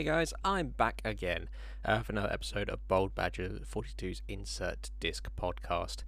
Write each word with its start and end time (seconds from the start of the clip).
Hey 0.00 0.06
guys, 0.06 0.32
I'm 0.42 0.68
back 0.68 1.02
again 1.04 1.50
uh, 1.84 2.00
for 2.00 2.12
another 2.12 2.32
episode 2.32 2.70
of 2.70 2.88
Bold 2.88 3.14
Badger 3.14 3.58
42's 3.70 4.22
Insert 4.28 4.90
Disc 4.98 5.28
podcast. 5.38 6.04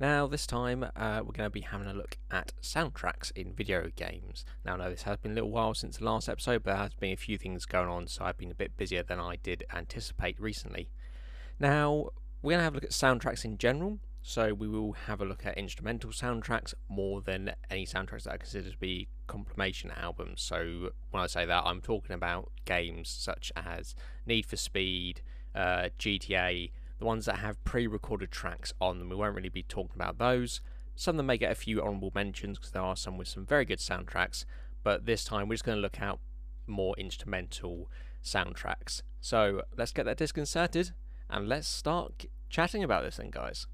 Now, 0.00 0.26
this 0.26 0.48
time 0.48 0.82
uh, 0.82 1.20
we're 1.24 1.30
going 1.30 1.46
to 1.46 1.50
be 1.50 1.60
having 1.60 1.86
a 1.86 1.94
look 1.94 2.18
at 2.28 2.54
soundtracks 2.60 3.30
in 3.36 3.52
video 3.52 3.88
games. 3.94 4.44
Now, 4.64 4.74
I 4.74 4.78
know 4.78 4.90
this 4.90 5.04
has 5.04 5.18
been 5.18 5.30
a 5.30 5.34
little 5.34 5.52
while 5.52 5.74
since 5.74 5.98
the 5.98 6.04
last 6.06 6.28
episode, 6.28 6.64
but 6.64 6.72
there 6.72 6.82
has 6.82 6.94
been 6.94 7.12
a 7.12 7.16
few 7.16 7.38
things 7.38 7.66
going 7.66 7.88
on, 7.88 8.08
so 8.08 8.24
I've 8.24 8.36
been 8.36 8.50
a 8.50 8.56
bit 8.56 8.76
busier 8.76 9.04
than 9.04 9.20
I 9.20 9.36
did 9.36 9.62
anticipate 9.72 10.40
recently. 10.40 10.90
Now, 11.60 12.10
we're 12.42 12.54
going 12.54 12.58
to 12.58 12.64
have 12.64 12.72
a 12.72 12.78
look 12.78 12.84
at 12.84 12.90
soundtracks 12.90 13.44
in 13.44 13.58
general, 13.58 14.00
so 14.28 14.52
we 14.52 14.66
will 14.66 14.90
have 14.90 15.20
a 15.20 15.24
look 15.24 15.46
at 15.46 15.56
instrumental 15.56 16.10
soundtracks 16.10 16.74
more 16.88 17.20
than 17.20 17.52
any 17.70 17.86
soundtracks 17.86 18.24
that 18.24 18.34
are 18.34 18.38
considered 18.38 18.72
to 18.72 18.78
be 18.78 19.06
compilation 19.28 19.92
albums. 19.96 20.42
So 20.42 20.90
when 21.12 21.22
I 21.22 21.28
say 21.28 21.46
that, 21.46 21.62
I'm 21.64 21.80
talking 21.80 22.12
about 22.12 22.50
games 22.64 23.08
such 23.08 23.52
as 23.54 23.94
Need 24.26 24.44
for 24.44 24.56
Speed, 24.56 25.22
uh, 25.54 25.90
GTA, 25.96 26.72
the 26.98 27.04
ones 27.04 27.26
that 27.26 27.38
have 27.38 27.62
pre-recorded 27.62 28.32
tracks 28.32 28.72
on 28.80 28.98
them. 28.98 29.10
We 29.10 29.14
won't 29.14 29.36
really 29.36 29.48
be 29.48 29.62
talking 29.62 29.94
about 29.94 30.18
those. 30.18 30.60
Some 30.96 31.14
of 31.14 31.18
them 31.18 31.26
may 31.26 31.38
get 31.38 31.52
a 31.52 31.54
few 31.54 31.80
honourable 31.80 32.10
mentions 32.12 32.58
because 32.58 32.72
there 32.72 32.82
are 32.82 32.96
some 32.96 33.16
with 33.16 33.28
some 33.28 33.46
very 33.46 33.64
good 33.64 33.78
soundtracks. 33.78 34.44
But 34.82 35.06
this 35.06 35.22
time 35.22 35.48
we're 35.48 35.54
just 35.54 35.64
going 35.64 35.78
to 35.78 35.82
look 35.82 36.02
out 36.02 36.18
more 36.66 36.96
instrumental 36.98 37.88
soundtracks. 38.24 39.02
So 39.20 39.62
let's 39.76 39.92
get 39.92 40.04
that 40.06 40.16
disc 40.16 40.36
inserted 40.36 40.94
and 41.30 41.48
let's 41.48 41.68
start 41.68 42.24
chatting 42.50 42.82
about 42.82 43.04
this 43.04 43.18
thing, 43.18 43.30
guys. 43.30 43.68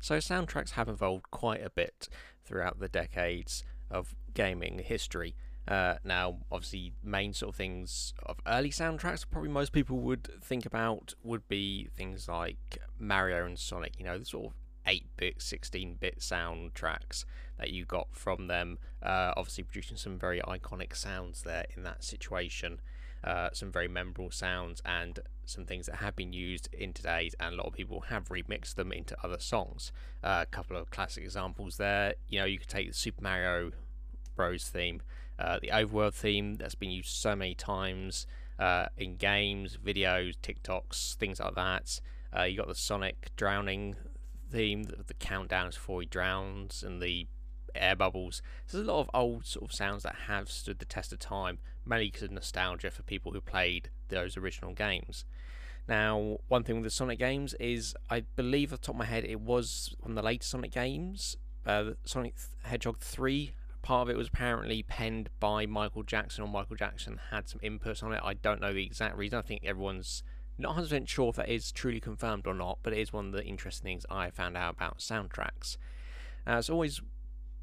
So, 0.00 0.16
soundtracks 0.16 0.70
have 0.70 0.88
evolved 0.88 1.30
quite 1.30 1.64
a 1.64 1.70
bit 1.70 2.08
throughout 2.44 2.80
the 2.80 2.88
decades 2.88 3.64
of 3.90 4.14
gaming 4.34 4.78
history. 4.78 5.34
Uh, 5.68 5.96
now, 6.04 6.38
obviously, 6.50 6.94
main 7.02 7.32
sort 7.32 7.50
of 7.50 7.56
things 7.56 8.14
of 8.24 8.38
early 8.46 8.70
soundtracks, 8.70 9.24
probably 9.30 9.50
most 9.50 9.72
people 9.72 9.98
would 9.98 10.28
think 10.42 10.64
about 10.64 11.14
would 11.22 11.46
be 11.48 11.88
things 11.94 12.28
like 12.28 12.78
Mario 12.98 13.44
and 13.44 13.58
Sonic, 13.58 13.94
you 13.98 14.04
know, 14.04 14.18
the 14.18 14.24
sort 14.24 14.46
of 14.46 14.52
8 14.86 15.04
bit, 15.16 15.42
16 15.42 15.96
bit 16.00 16.18
soundtracks 16.20 17.24
that 17.58 17.70
you 17.70 17.84
got 17.84 18.08
from 18.12 18.46
them. 18.46 18.78
Uh, 19.02 19.32
obviously, 19.36 19.64
producing 19.64 19.96
some 19.96 20.18
very 20.18 20.40
iconic 20.40 20.96
sounds 20.96 21.42
there 21.42 21.66
in 21.76 21.82
that 21.82 22.02
situation 22.02 22.80
uh, 23.24 23.50
some 23.52 23.70
very 23.70 23.88
memorable 23.88 24.30
sounds 24.30 24.80
and 24.84 25.20
some 25.44 25.64
things 25.64 25.86
that 25.86 25.96
have 25.96 26.16
been 26.16 26.32
used 26.32 26.68
in 26.72 26.92
today's, 26.92 27.34
and 27.40 27.54
a 27.54 27.56
lot 27.56 27.66
of 27.66 27.74
people 27.74 28.02
have 28.02 28.28
remixed 28.28 28.74
them 28.74 28.92
into 28.92 29.16
other 29.22 29.38
songs. 29.38 29.92
Uh, 30.22 30.40
a 30.42 30.46
couple 30.46 30.76
of 30.76 30.90
classic 30.90 31.24
examples 31.24 31.76
there. 31.76 32.14
You 32.28 32.40
know, 32.40 32.44
you 32.46 32.58
could 32.58 32.68
take 32.68 32.88
the 32.88 32.94
Super 32.94 33.22
Mario 33.22 33.72
Bros. 34.36 34.68
theme, 34.68 35.02
uh, 35.38 35.58
the 35.60 35.68
Overworld 35.68 36.14
theme 36.14 36.56
that's 36.56 36.74
been 36.74 36.90
used 36.90 37.08
so 37.08 37.34
many 37.34 37.54
times 37.54 38.26
uh, 38.58 38.86
in 38.96 39.16
games, 39.16 39.78
videos, 39.84 40.34
TikToks, 40.42 41.16
things 41.16 41.40
like 41.40 41.54
that. 41.54 42.00
Uh, 42.36 42.42
you 42.44 42.56
got 42.56 42.68
the 42.68 42.74
Sonic 42.74 43.30
drowning 43.36 43.96
theme, 44.50 44.84
the, 44.84 44.96
the 45.06 45.14
countdowns 45.14 45.74
before 45.74 46.00
he 46.00 46.06
drowns, 46.06 46.82
and 46.82 47.02
the 47.02 47.26
air 47.74 47.96
bubbles. 47.96 48.42
There's 48.70 48.86
a 48.86 48.92
lot 48.92 49.00
of 49.00 49.10
old 49.14 49.46
sort 49.46 49.70
of 49.70 49.74
sounds 49.74 50.02
that 50.02 50.16
have 50.26 50.50
stood 50.50 50.78
the 50.78 50.84
test 50.84 51.12
of 51.12 51.18
time, 51.18 51.58
mainly 51.84 52.06
because 52.06 52.22
of 52.22 52.30
nostalgia 52.30 52.90
for 52.90 53.02
people 53.02 53.32
who 53.32 53.40
played 53.40 53.90
those 54.08 54.36
original 54.36 54.72
games. 54.72 55.24
Now, 55.88 56.38
one 56.48 56.62
thing 56.62 56.76
with 56.76 56.84
the 56.84 56.90
Sonic 56.90 57.18
games 57.18 57.54
is, 57.54 57.94
I 58.08 58.20
believe 58.36 58.72
off 58.72 58.80
the 58.80 58.86
top 58.86 58.94
of 58.94 59.00
my 59.00 59.06
head, 59.06 59.24
it 59.24 59.40
was 59.40 59.94
on 60.04 60.14
the 60.14 60.22
later 60.22 60.44
Sonic 60.44 60.72
games, 60.72 61.36
uh, 61.66 61.92
Sonic 62.04 62.34
Hedgehog 62.62 62.98
3. 62.98 63.52
Part 63.82 64.02
of 64.02 64.10
it 64.10 64.16
was 64.16 64.28
apparently 64.28 64.82
penned 64.82 65.30
by 65.40 65.66
Michael 65.66 66.02
Jackson, 66.02 66.44
or 66.44 66.48
Michael 66.48 66.76
Jackson 66.76 67.18
had 67.30 67.48
some 67.48 67.60
input 67.62 68.02
on 68.02 68.12
it. 68.12 68.20
I 68.22 68.34
don't 68.34 68.60
know 68.60 68.72
the 68.72 68.84
exact 68.84 69.16
reason. 69.16 69.38
I 69.38 69.42
think 69.42 69.64
everyone's 69.64 70.22
not 70.58 70.76
100% 70.76 71.08
sure 71.08 71.30
if 71.30 71.36
that 71.36 71.48
is 71.48 71.72
truly 71.72 72.00
confirmed 72.00 72.46
or 72.46 72.54
not, 72.54 72.78
but 72.82 72.92
it 72.92 72.98
is 72.98 73.12
one 73.12 73.26
of 73.26 73.32
the 73.32 73.44
interesting 73.44 73.84
things 73.84 74.06
I 74.10 74.30
found 74.30 74.56
out 74.56 74.74
about 74.74 74.98
soundtracks. 74.98 75.76
Uh, 76.46 76.56
it's 76.58 76.70
always 76.70 77.00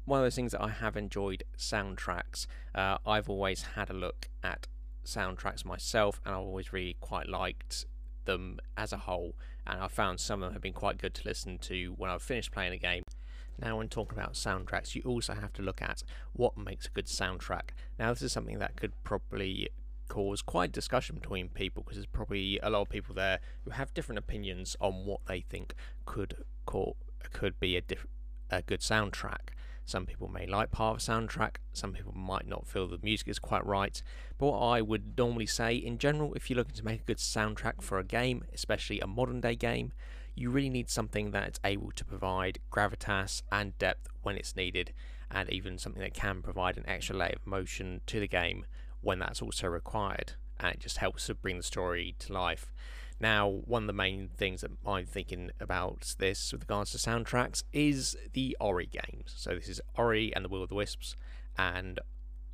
one 0.08 0.20
of 0.20 0.24
those 0.24 0.34
things 0.34 0.52
that 0.52 0.62
I 0.62 0.70
have 0.70 0.96
enjoyed 0.96 1.44
soundtracks. 1.56 2.46
Uh, 2.74 2.98
I've 3.06 3.28
always 3.28 3.62
had 3.74 3.90
a 3.90 3.92
look 3.92 4.28
at 4.42 4.66
soundtracks 5.04 5.64
myself, 5.64 6.20
and 6.24 6.34
I've 6.34 6.40
always 6.40 6.72
really 6.72 6.96
quite 7.00 7.28
liked 7.28 7.84
them 8.24 8.58
as 8.76 8.92
a 8.92 8.98
whole. 8.98 9.34
And 9.66 9.80
I 9.80 9.88
found 9.88 10.18
some 10.18 10.42
of 10.42 10.48
them 10.48 10.54
have 10.54 10.62
been 10.62 10.72
quite 10.72 10.98
good 10.98 11.14
to 11.14 11.28
listen 11.28 11.58
to 11.58 11.94
when 11.96 12.10
I've 12.10 12.22
finished 12.22 12.52
playing 12.52 12.72
a 12.72 12.78
game. 12.78 13.02
Now, 13.60 13.78
when 13.78 13.88
talking 13.88 14.16
about 14.16 14.34
soundtracks, 14.34 14.94
you 14.94 15.02
also 15.04 15.34
have 15.34 15.52
to 15.54 15.62
look 15.62 15.82
at 15.82 16.02
what 16.32 16.56
makes 16.56 16.86
a 16.86 16.90
good 16.90 17.06
soundtrack. 17.06 17.70
Now, 17.98 18.12
this 18.12 18.22
is 18.22 18.32
something 18.32 18.58
that 18.60 18.76
could 18.76 18.92
probably 19.04 19.68
cause 20.08 20.40
quite 20.40 20.72
discussion 20.72 21.16
between 21.16 21.48
people 21.48 21.82
because 21.82 21.98
there's 21.98 22.06
probably 22.06 22.58
a 22.62 22.70
lot 22.70 22.82
of 22.82 22.88
people 22.88 23.14
there 23.14 23.40
who 23.64 23.72
have 23.72 23.92
different 23.92 24.18
opinions 24.18 24.74
on 24.80 25.04
what 25.04 25.20
they 25.26 25.40
think 25.40 25.74
could 26.06 26.34
call, 26.64 26.96
could 27.32 27.58
be 27.60 27.76
a, 27.76 27.80
diff- 27.80 28.06
a 28.48 28.62
good 28.62 28.80
soundtrack. 28.80 29.50
Some 29.88 30.04
people 30.04 30.28
may 30.28 30.44
like 30.44 30.70
part 30.70 30.96
of 30.96 31.08
a 31.08 31.10
soundtrack, 31.10 31.56
some 31.72 31.94
people 31.94 32.12
might 32.14 32.46
not 32.46 32.66
feel 32.66 32.86
the 32.86 32.98
music 33.02 33.26
is 33.26 33.38
quite 33.38 33.64
right. 33.64 34.02
But 34.36 34.48
what 34.48 34.58
I 34.58 34.82
would 34.82 35.16
normally 35.16 35.46
say 35.46 35.76
in 35.76 35.96
general, 35.96 36.34
if 36.34 36.50
you're 36.50 36.58
looking 36.58 36.74
to 36.74 36.84
make 36.84 37.00
a 37.00 37.04
good 37.04 37.16
soundtrack 37.16 37.80
for 37.80 37.98
a 37.98 38.04
game, 38.04 38.44
especially 38.52 39.00
a 39.00 39.06
modern 39.06 39.40
day 39.40 39.56
game, 39.56 39.94
you 40.34 40.50
really 40.50 40.68
need 40.68 40.90
something 40.90 41.30
that's 41.30 41.58
able 41.64 41.90
to 41.92 42.04
provide 42.04 42.58
gravitas 42.70 43.40
and 43.50 43.78
depth 43.78 44.08
when 44.20 44.36
it's 44.36 44.54
needed, 44.54 44.92
and 45.30 45.48
even 45.50 45.78
something 45.78 46.02
that 46.02 46.12
can 46.12 46.42
provide 46.42 46.76
an 46.76 46.84
extra 46.86 47.16
layer 47.16 47.36
of 47.36 47.46
emotion 47.46 48.02
to 48.08 48.20
the 48.20 48.28
game 48.28 48.66
when 49.00 49.20
that's 49.20 49.40
also 49.40 49.68
required. 49.68 50.34
And 50.60 50.74
it 50.74 50.80
just 50.80 50.98
helps 50.98 51.28
to 51.28 51.34
bring 51.34 51.56
the 51.56 51.62
story 51.62 52.14
to 52.18 52.34
life. 52.34 52.70
Now, 53.20 53.48
one 53.48 53.84
of 53.84 53.86
the 53.88 53.92
main 53.92 54.28
things 54.36 54.60
that 54.60 54.70
I'm 54.86 55.06
thinking 55.06 55.50
about 55.58 56.14
this 56.18 56.52
with 56.52 56.62
regards 56.62 56.92
to 56.92 56.98
soundtracks 56.98 57.64
is 57.72 58.16
the 58.32 58.56
Ori 58.60 58.86
games. 58.86 59.34
So 59.36 59.54
this 59.54 59.68
is 59.68 59.80
Ori 59.96 60.34
and 60.34 60.44
the 60.44 60.48
Will 60.48 60.62
of 60.62 60.68
the 60.68 60.76
Wisps, 60.76 61.16
and 61.56 61.98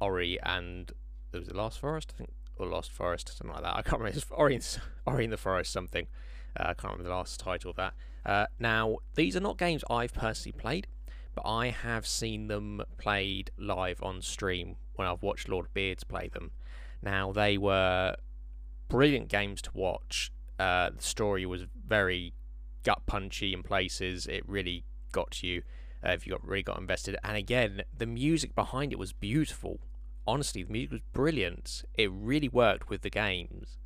Ori 0.00 0.38
and 0.42 0.90
it 1.32 1.38
was 1.38 1.48
the 1.48 1.56
Last 1.56 1.78
Forest, 1.78 2.14
I 2.14 2.18
think, 2.18 2.30
or 2.56 2.66
Lost 2.66 2.92
Forest, 2.92 3.36
something 3.36 3.54
like 3.54 3.64
that. 3.64 3.76
I 3.76 3.82
can't 3.82 4.00
remember. 4.00 4.16
It's 4.16 4.26
Ori, 4.30 4.60
Ori 5.06 5.24
in 5.24 5.30
the 5.30 5.36
Forest, 5.36 5.72
something. 5.72 6.06
Uh, 6.58 6.62
I 6.68 6.74
can't 6.74 6.92
remember 6.92 7.04
the 7.04 7.14
last 7.14 7.40
title 7.40 7.70
of 7.70 7.76
that. 7.76 7.94
Uh, 8.24 8.46
now, 8.58 8.98
these 9.16 9.36
are 9.36 9.40
not 9.40 9.58
games 9.58 9.84
I've 9.90 10.14
personally 10.14 10.56
played, 10.58 10.86
but 11.34 11.42
I 11.44 11.68
have 11.70 12.06
seen 12.06 12.46
them 12.46 12.82
played 12.96 13.50
live 13.58 14.02
on 14.02 14.22
stream 14.22 14.76
when 14.94 15.08
I've 15.08 15.22
watched 15.22 15.48
Lord 15.48 15.66
Beards 15.74 16.04
play 16.04 16.28
them. 16.28 16.52
Now, 17.02 17.32
they 17.32 17.58
were 17.58 18.16
brilliant 18.88 19.28
games 19.28 19.60
to 19.62 19.70
watch 19.74 20.32
uh, 20.58 20.90
the 20.96 21.02
story 21.02 21.46
was 21.46 21.66
very 21.86 22.34
gut 22.84 23.02
punchy 23.06 23.52
in 23.52 23.62
places. 23.62 24.26
It 24.26 24.48
really 24.48 24.84
got 25.12 25.42
you 25.42 25.62
uh, 26.04 26.10
if 26.10 26.26
you 26.26 26.32
got 26.32 26.46
really 26.46 26.62
got 26.62 26.78
invested. 26.78 27.16
And 27.24 27.36
again, 27.36 27.82
the 27.96 28.06
music 28.06 28.54
behind 28.54 28.92
it 28.92 28.98
was 28.98 29.12
beautiful. 29.12 29.80
Honestly, 30.26 30.62
the 30.62 30.72
music 30.72 30.92
was 30.92 31.00
brilliant. 31.12 31.84
It 31.94 32.10
really 32.12 32.48
worked 32.48 32.88
with 32.88 33.02
the 33.02 33.10
games. 33.10 33.78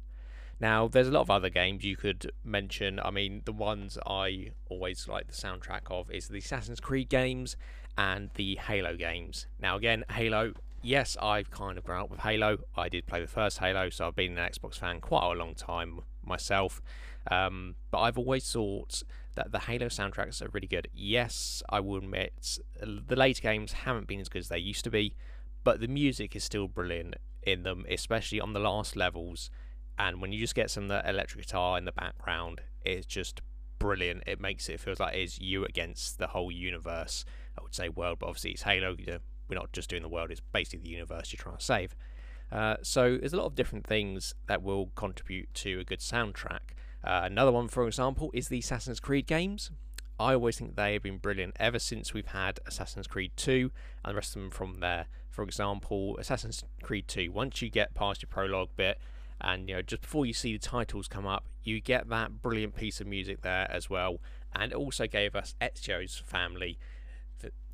Now, 0.60 0.88
there's 0.88 1.06
a 1.06 1.12
lot 1.12 1.20
of 1.20 1.30
other 1.30 1.50
games 1.50 1.84
you 1.84 1.96
could 1.96 2.32
mention. 2.44 2.98
I 3.00 3.10
mean, 3.10 3.42
the 3.44 3.52
ones 3.52 3.96
I 4.06 4.50
always 4.68 5.06
like 5.06 5.28
the 5.28 5.32
soundtrack 5.32 5.82
of 5.90 6.10
is 6.10 6.28
the 6.28 6.38
Assassin's 6.38 6.80
Creed 6.80 7.08
games 7.08 7.56
and 7.96 8.30
the 8.34 8.56
Halo 8.56 8.96
games. 8.96 9.46
Now, 9.60 9.76
again, 9.76 10.04
Halo, 10.10 10.54
yes, 10.82 11.16
I've 11.20 11.50
kind 11.50 11.78
of 11.78 11.84
grown 11.84 12.02
up 12.02 12.10
with 12.10 12.20
Halo. 12.20 12.58
I 12.76 12.88
did 12.88 13.06
play 13.06 13.20
the 13.20 13.26
first 13.26 13.58
Halo, 13.58 13.90
so 13.90 14.06
I've 14.06 14.16
been 14.16 14.38
an 14.38 14.50
Xbox 14.50 14.74
fan 14.78 15.00
quite 15.00 15.32
a 15.32 15.38
long 15.38 15.54
time 15.54 16.00
myself. 16.24 16.80
Um, 17.30 17.76
but 17.90 18.00
I've 18.00 18.18
always 18.18 18.50
thought 18.50 19.02
that 19.34 19.52
the 19.52 19.60
Halo 19.60 19.86
soundtracks 19.86 20.42
are 20.42 20.48
really 20.52 20.66
good. 20.66 20.88
Yes, 20.94 21.62
I 21.68 21.80
will 21.80 21.98
admit 21.98 22.58
the 22.80 23.16
later 23.16 23.42
games 23.42 23.72
haven't 23.72 24.06
been 24.06 24.20
as 24.20 24.28
good 24.28 24.40
as 24.40 24.48
they 24.48 24.58
used 24.58 24.84
to 24.84 24.90
be, 24.90 25.14
but 25.64 25.80
the 25.80 25.88
music 25.88 26.34
is 26.34 26.44
still 26.44 26.68
brilliant 26.68 27.16
in 27.42 27.62
them, 27.62 27.84
especially 27.88 28.40
on 28.40 28.52
the 28.52 28.60
last 28.60 28.96
levels. 28.96 29.50
And 29.98 30.20
when 30.20 30.32
you 30.32 30.38
just 30.38 30.54
get 30.54 30.70
some 30.70 30.84
of 30.84 30.88
the 30.88 31.08
electric 31.08 31.46
guitar 31.46 31.76
in 31.76 31.84
the 31.84 31.92
background, 31.92 32.60
it's 32.84 33.06
just 33.06 33.40
brilliant. 33.78 34.22
It 34.26 34.40
makes 34.40 34.68
it 34.68 34.80
feels 34.80 35.00
like 35.00 35.14
it's 35.14 35.40
you 35.40 35.64
against 35.64 36.18
the 36.18 36.28
whole 36.28 36.50
universe. 36.50 37.24
I 37.58 37.62
would 37.62 37.74
say 37.74 37.88
world, 37.88 38.20
but 38.20 38.26
obviously 38.26 38.52
it's 38.52 38.62
Halo. 38.62 38.96
We're 39.48 39.56
not 39.56 39.72
just 39.72 39.90
doing 39.90 40.02
the 40.02 40.08
world; 40.08 40.30
it's 40.30 40.42
basically 40.52 40.84
the 40.84 40.90
universe 40.90 41.32
you're 41.32 41.42
trying 41.42 41.56
to 41.56 41.64
save. 41.64 41.94
Uh, 42.50 42.76
so 42.82 43.18
there's 43.18 43.32
a 43.32 43.36
lot 43.36 43.46
of 43.46 43.54
different 43.54 43.86
things 43.86 44.34
that 44.46 44.62
will 44.62 44.86
contribute 44.94 45.52
to 45.54 45.80
a 45.80 45.84
good 45.84 46.00
soundtrack. 46.00 46.74
Uh, 47.04 47.22
another 47.24 47.52
one, 47.52 47.68
for 47.68 47.86
example, 47.86 48.30
is 48.32 48.48
the 48.48 48.58
Assassin's 48.58 49.00
Creed 49.00 49.26
games. 49.26 49.70
I 50.20 50.34
always 50.34 50.58
think 50.58 50.74
they 50.74 50.94
have 50.94 51.02
been 51.02 51.18
brilliant 51.18 51.56
ever 51.60 51.78
since 51.78 52.12
we've 52.12 52.26
had 52.26 52.58
Assassin's 52.66 53.06
Creed 53.06 53.32
2 53.36 53.70
and 54.04 54.10
the 54.10 54.16
rest 54.16 54.34
of 54.34 54.42
them 54.42 54.50
from 54.50 54.80
there. 54.80 55.06
For 55.30 55.44
example, 55.44 56.16
Assassin's 56.18 56.64
Creed 56.82 57.06
2, 57.06 57.30
once 57.30 57.62
you 57.62 57.70
get 57.70 57.94
past 57.94 58.22
your 58.22 58.28
prologue 58.28 58.70
bit 58.76 58.98
and 59.40 59.68
you 59.68 59.76
know 59.76 59.82
just 59.82 60.02
before 60.02 60.26
you 60.26 60.32
see 60.32 60.52
the 60.52 60.58
titles 60.58 61.06
come 61.06 61.26
up, 61.26 61.48
you 61.62 61.80
get 61.80 62.08
that 62.08 62.42
brilliant 62.42 62.74
piece 62.74 63.00
of 63.00 63.06
music 63.06 63.42
there 63.42 63.70
as 63.70 63.88
well. 63.88 64.20
And 64.56 64.72
it 64.72 64.74
also 64.74 65.06
gave 65.06 65.36
us 65.36 65.54
Ezio's 65.60 66.16
family 66.16 66.78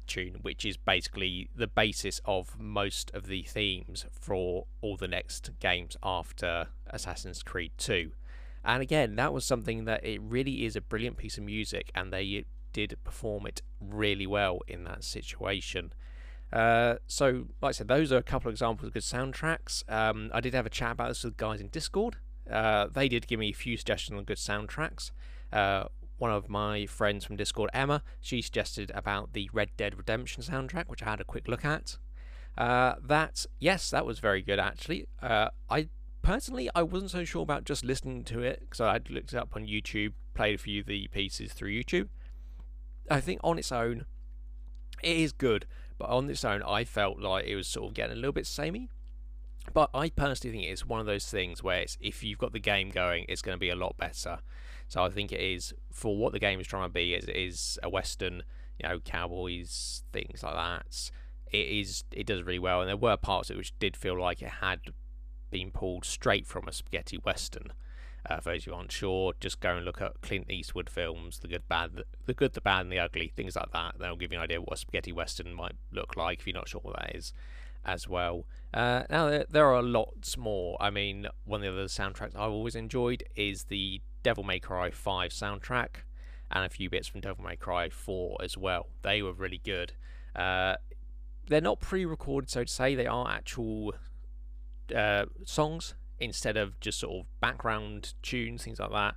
tune, 0.07 0.39
which 0.43 0.65
is 0.65 0.77
basically 0.77 1.49
the 1.55 1.67
basis 1.67 2.21
of 2.25 2.59
most 2.59 3.11
of 3.15 3.27
the 3.27 3.43
themes 3.43 4.07
for 4.13 4.67
all 4.81 4.97
the 4.97 5.09
next 5.09 5.51
games 5.61 5.97
after 6.03 6.69
Assassin's 6.89 7.43
Creed 7.43 7.73
2. 7.79 8.13
And 8.65 8.83
again, 8.83 9.17
that 9.17 9.33
was 9.33 9.45
something 9.45 9.85
that 9.85 10.05
it 10.05 10.21
really 10.23 10.65
is 10.65 10.75
a 10.77 10.81
brilliant 10.81 11.17
piece 11.17 11.37
of 11.37 11.45
music, 11.45 11.91
and 11.95 12.13
they 12.13 12.45
did 12.73 12.97
perform 13.05 13.47
it 13.47 13.63
really 13.81 14.27
well 14.27 14.61
in 14.67 14.85
that 14.85 15.05
situation. 15.05 15.93
Uh, 16.53 16.97
so, 17.07 17.47
like 17.61 17.71
I 17.71 17.73
said, 17.73 17.89
those 17.89 18.13
are 18.13 18.17
a 18.17 18.23
couple 18.23 18.49
of 18.49 18.55
examples 18.55 18.89
of 18.89 18.95
good 18.95 19.03
soundtracks. 19.03 19.83
Um, 19.91 20.31
I 20.33 20.41
did 20.41 20.55
have 20.55 20.67
a 20.67 20.71
chat 20.71 20.93
about 20.93 21.09
this 21.09 21.25
with 21.25 21.37
guys 21.37 21.61
in 21.61 21.69
Discord. 21.69 22.17
Uh, 22.51 22.87
they 22.93 23.09
did 23.09 23.27
give 23.27 23.41
me 23.41 23.51
a 23.51 23.55
few 23.55 23.77
suggestions 23.77 24.17
on 24.17 24.25
good 24.25 24.37
soundtracks. 24.37 25.11
Uh, 25.53 25.85
one 26.19 26.31
of 26.31 26.49
my 26.49 26.87
friends 26.87 27.25
from 27.25 27.37
Discord, 27.37 27.71
Emma, 27.73 28.03
she 28.21 28.41
suggested 28.41 28.91
about 28.95 29.33
the 29.33 29.51
Red 29.53 29.71
Dead 29.77 29.97
Redemption 29.97 30.43
soundtrack, 30.43 30.89
which 30.89 31.03
I 31.03 31.11
had 31.11 31.21
a 31.21 31.25
quick 31.25 31.49
look 31.49 31.65
at. 31.65 31.99
Uh, 32.57 32.95
that, 33.03 33.47
yes, 33.59 33.91
that 33.91 34.07
was 34.07 34.21
very 34.21 34.41
good 34.41 34.59
actually. 34.61 35.07
Uh, 35.21 35.49
I 35.69 35.89
personally, 36.23 36.71
I 36.75 36.83
wasn't 36.83 37.11
so 37.11 37.25
sure 37.25 37.43
about 37.43 37.65
just 37.65 37.85
listening 37.85 38.25
to 38.25 38.41
it 38.43 38.61
because 38.61 38.81
I 38.81 38.95
had 38.95 39.11
looked 39.11 39.33
it 39.33 39.39
up 39.39 39.51
on 39.55 39.67
YouTube, 39.67 40.13
played 40.35 40.55
a 40.55 40.59
few 40.59 40.81
of 40.81 40.87
the 40.87 41.09
pieces 41.09 41.53
through 41.53 41.71
YouTube. 41.71 42.09
I 43.11 43.21
think 43.21 43.41
on 43.45 43.59
its 43.59 43.73
own, 43.73 44.07
it 45.03 45.17
is 45.17 45.33
good, 45.33 45.67
but 45.99 46.09
on 46.09 46.31
its 46.31 46.45
own, 46.45 46.63
I 46.63 46.85
felt 46.85 47.21
like 47.21 47.47
it 47.47 47.57
was 47.57 47.67
sort 47.67 47.91
of 47.91 47.95
getting 47.95 48.13
a 48.13 48.17
little 48.17 48.33
bit 48.33 48.47
samey. 48.47 48.89
But 49.73 49.91
I 49.95 50.11
personally 50.11 50.57
think 50.57 50.71
it's 50.71 50.87
one 50.87 51.01
of 51.01 51.07
those 51.07 51.27
things 51.27 51.63
where 51.63 51.85
if 52.01 52.23
you've 52.23 52.39
got 52.39 52.53
the 52.53 52.61
game 52.61 52.91
going, 52.91 53.25
it's 53.29 53.43
going 53.43 53.57
to 53.57 53.61
be 53.61 53.71
a 53.71 53.77
lot 53.77 53.97
better. 53.97 54.39
So 54.89 55.03
I 55.03 55.11
think 55.11 55.33
it 55.33 55.41
is 55.41 55.75
for 55.93 56.17
what 56.17 56.33
the 56.33 56.39
game 56.39 56.61
is 56.61 56.67
trying 56.67 56.89
to 56.89 56.93
be. 56.93 57.15
It 57.15 57.29
is 57.29 57.79
a 57.83 57.89
western, 57.89 58.43
you 58.81 58.89
know, 58.89 59.01
cowboys 59.01 60.03
things 60.13 60.43
like 60.43 60.55
that. 60.55 61.11
It 61.51 61.69
is. 61.69 62.05
It 62.13 62.27
does 62.27 62.43
really 62.43 62.59
well, 62.59 62.81
and 62.81 62.89
there 62.89 62.97
were 62.97 63.17
parts 63.17 63.51
of 63.51 63.57
it 63.57 63.59
which 63.59 63.79
did 63.79 63.97
feel 63.97 64.19
like 64.19 64.43
it 64.43 64.49
had 64.61 64.81
been 65.51 65.71
pulled 65.71 66.05
straight 66.05 66.47
from 66.47 66.67
a 66.67 66.73
spaghetti 66.73 67.17
western. 67.19 67.73
Uh, 68.29 68.41
for 68.41 68.53
those 68.53 68.65
who 68.65 68.73
aren't 68.73 68.91
sure, 68.91 69.35
just 69.39 69.61
go 69.61 69.77
and 69.77 69.85
look 69.85 70.01
at 70.01 70.21
Clint 70.23 70.51
Eastwood 70.51 70.89
films, 70.89 71.41
the 71.41 71.49
good, 71.49 71.69
bad, 71.69 71.95
the, 71.95 72.05
the 72.25 72.33
good, 72.33 72.55
the 72.55 72.61
bad, 72.63 72.81
and 72.81 72.91
the 72.91 72.99
ugly, 72.99 73.31
things 73.37 73.55
like 73.55 73.71
that. 73.73 73.97
They'll 73.99 74.17
give 74.17 74.33
you 74.33 74.39
an 74.39 74.45
idea 74.45 74.63
what 74.63 74.73
a 74.73 74.77
spaghetti 74.79 75.13
western 75.13 75.53
might 75.53 75.77
look 75.93 76.17
like 76.17 76.41
if 76.41 76.47
you're 76.47 76.55
not 76.55 76.69
sure 76.69 76.81
what 76.83 76.97
that 76.97 77.15
is 77.15 77.35
as 77.85 78.09
well. 78.09 78.47
Uh, 78.73 79.03
now 79.11 79.29
there, 79.29 79.45
there 79.51 79.67
are 79.67 79.83
lots 79.83 80.39
more. 80.39 80.77
I 80.81 80.89
mean, 80.91 81.27
one 81.45 81.63
of 81.63 81.75
the 81.75 81.81
other 81.81 81.89
soundtracks 81.89 82.35
I've 82.35 82.51
always 82.51 82.75
enjoyed 82.75 83.23
is 83.37 83.65
the 83.65 84.01
Devil 84.25 84.43
May 84.43 84.59
Cry 84.59 84.91
5 84.91 85.31
soundtrack, 85.31 86.03
and 86.51 86.65
a 86.65 86.69
few 86.69 86.91
bits 86.91 87.07
from 87.07 87.21
Devil 87.21 87.45
May 87.45 87.55
Cry 87.55 87.89
4 87.91 88.39
as 88.43 88.59
well. 88.59 88.89
They 89.03 89.23
were 89.23 89.33
really 89.33 89.61
good. 89.63 89.93
Uh, 90.35 90.75
they're 91.47 91.61
not 91.61 91.79
pre-recorded, 91.79 92.51
so 92.51 92.65
to 92.65 92.73
say. 92.73 92.97
They 92.97 93.07
are 93.07 93.31
actual 93.31 93.95
uh, 94.95 95.27
songs 95.45 95.95
instead 96.19 96.57
of 96.57 96.81
just 96.81 96.99
sort 96.99 97.21
of 97.21 97.41
background 97.41 98.15
tunes, 98.23 98.65
things 98.65 98.81
like 98.81 98.91
that. 98.91 99.15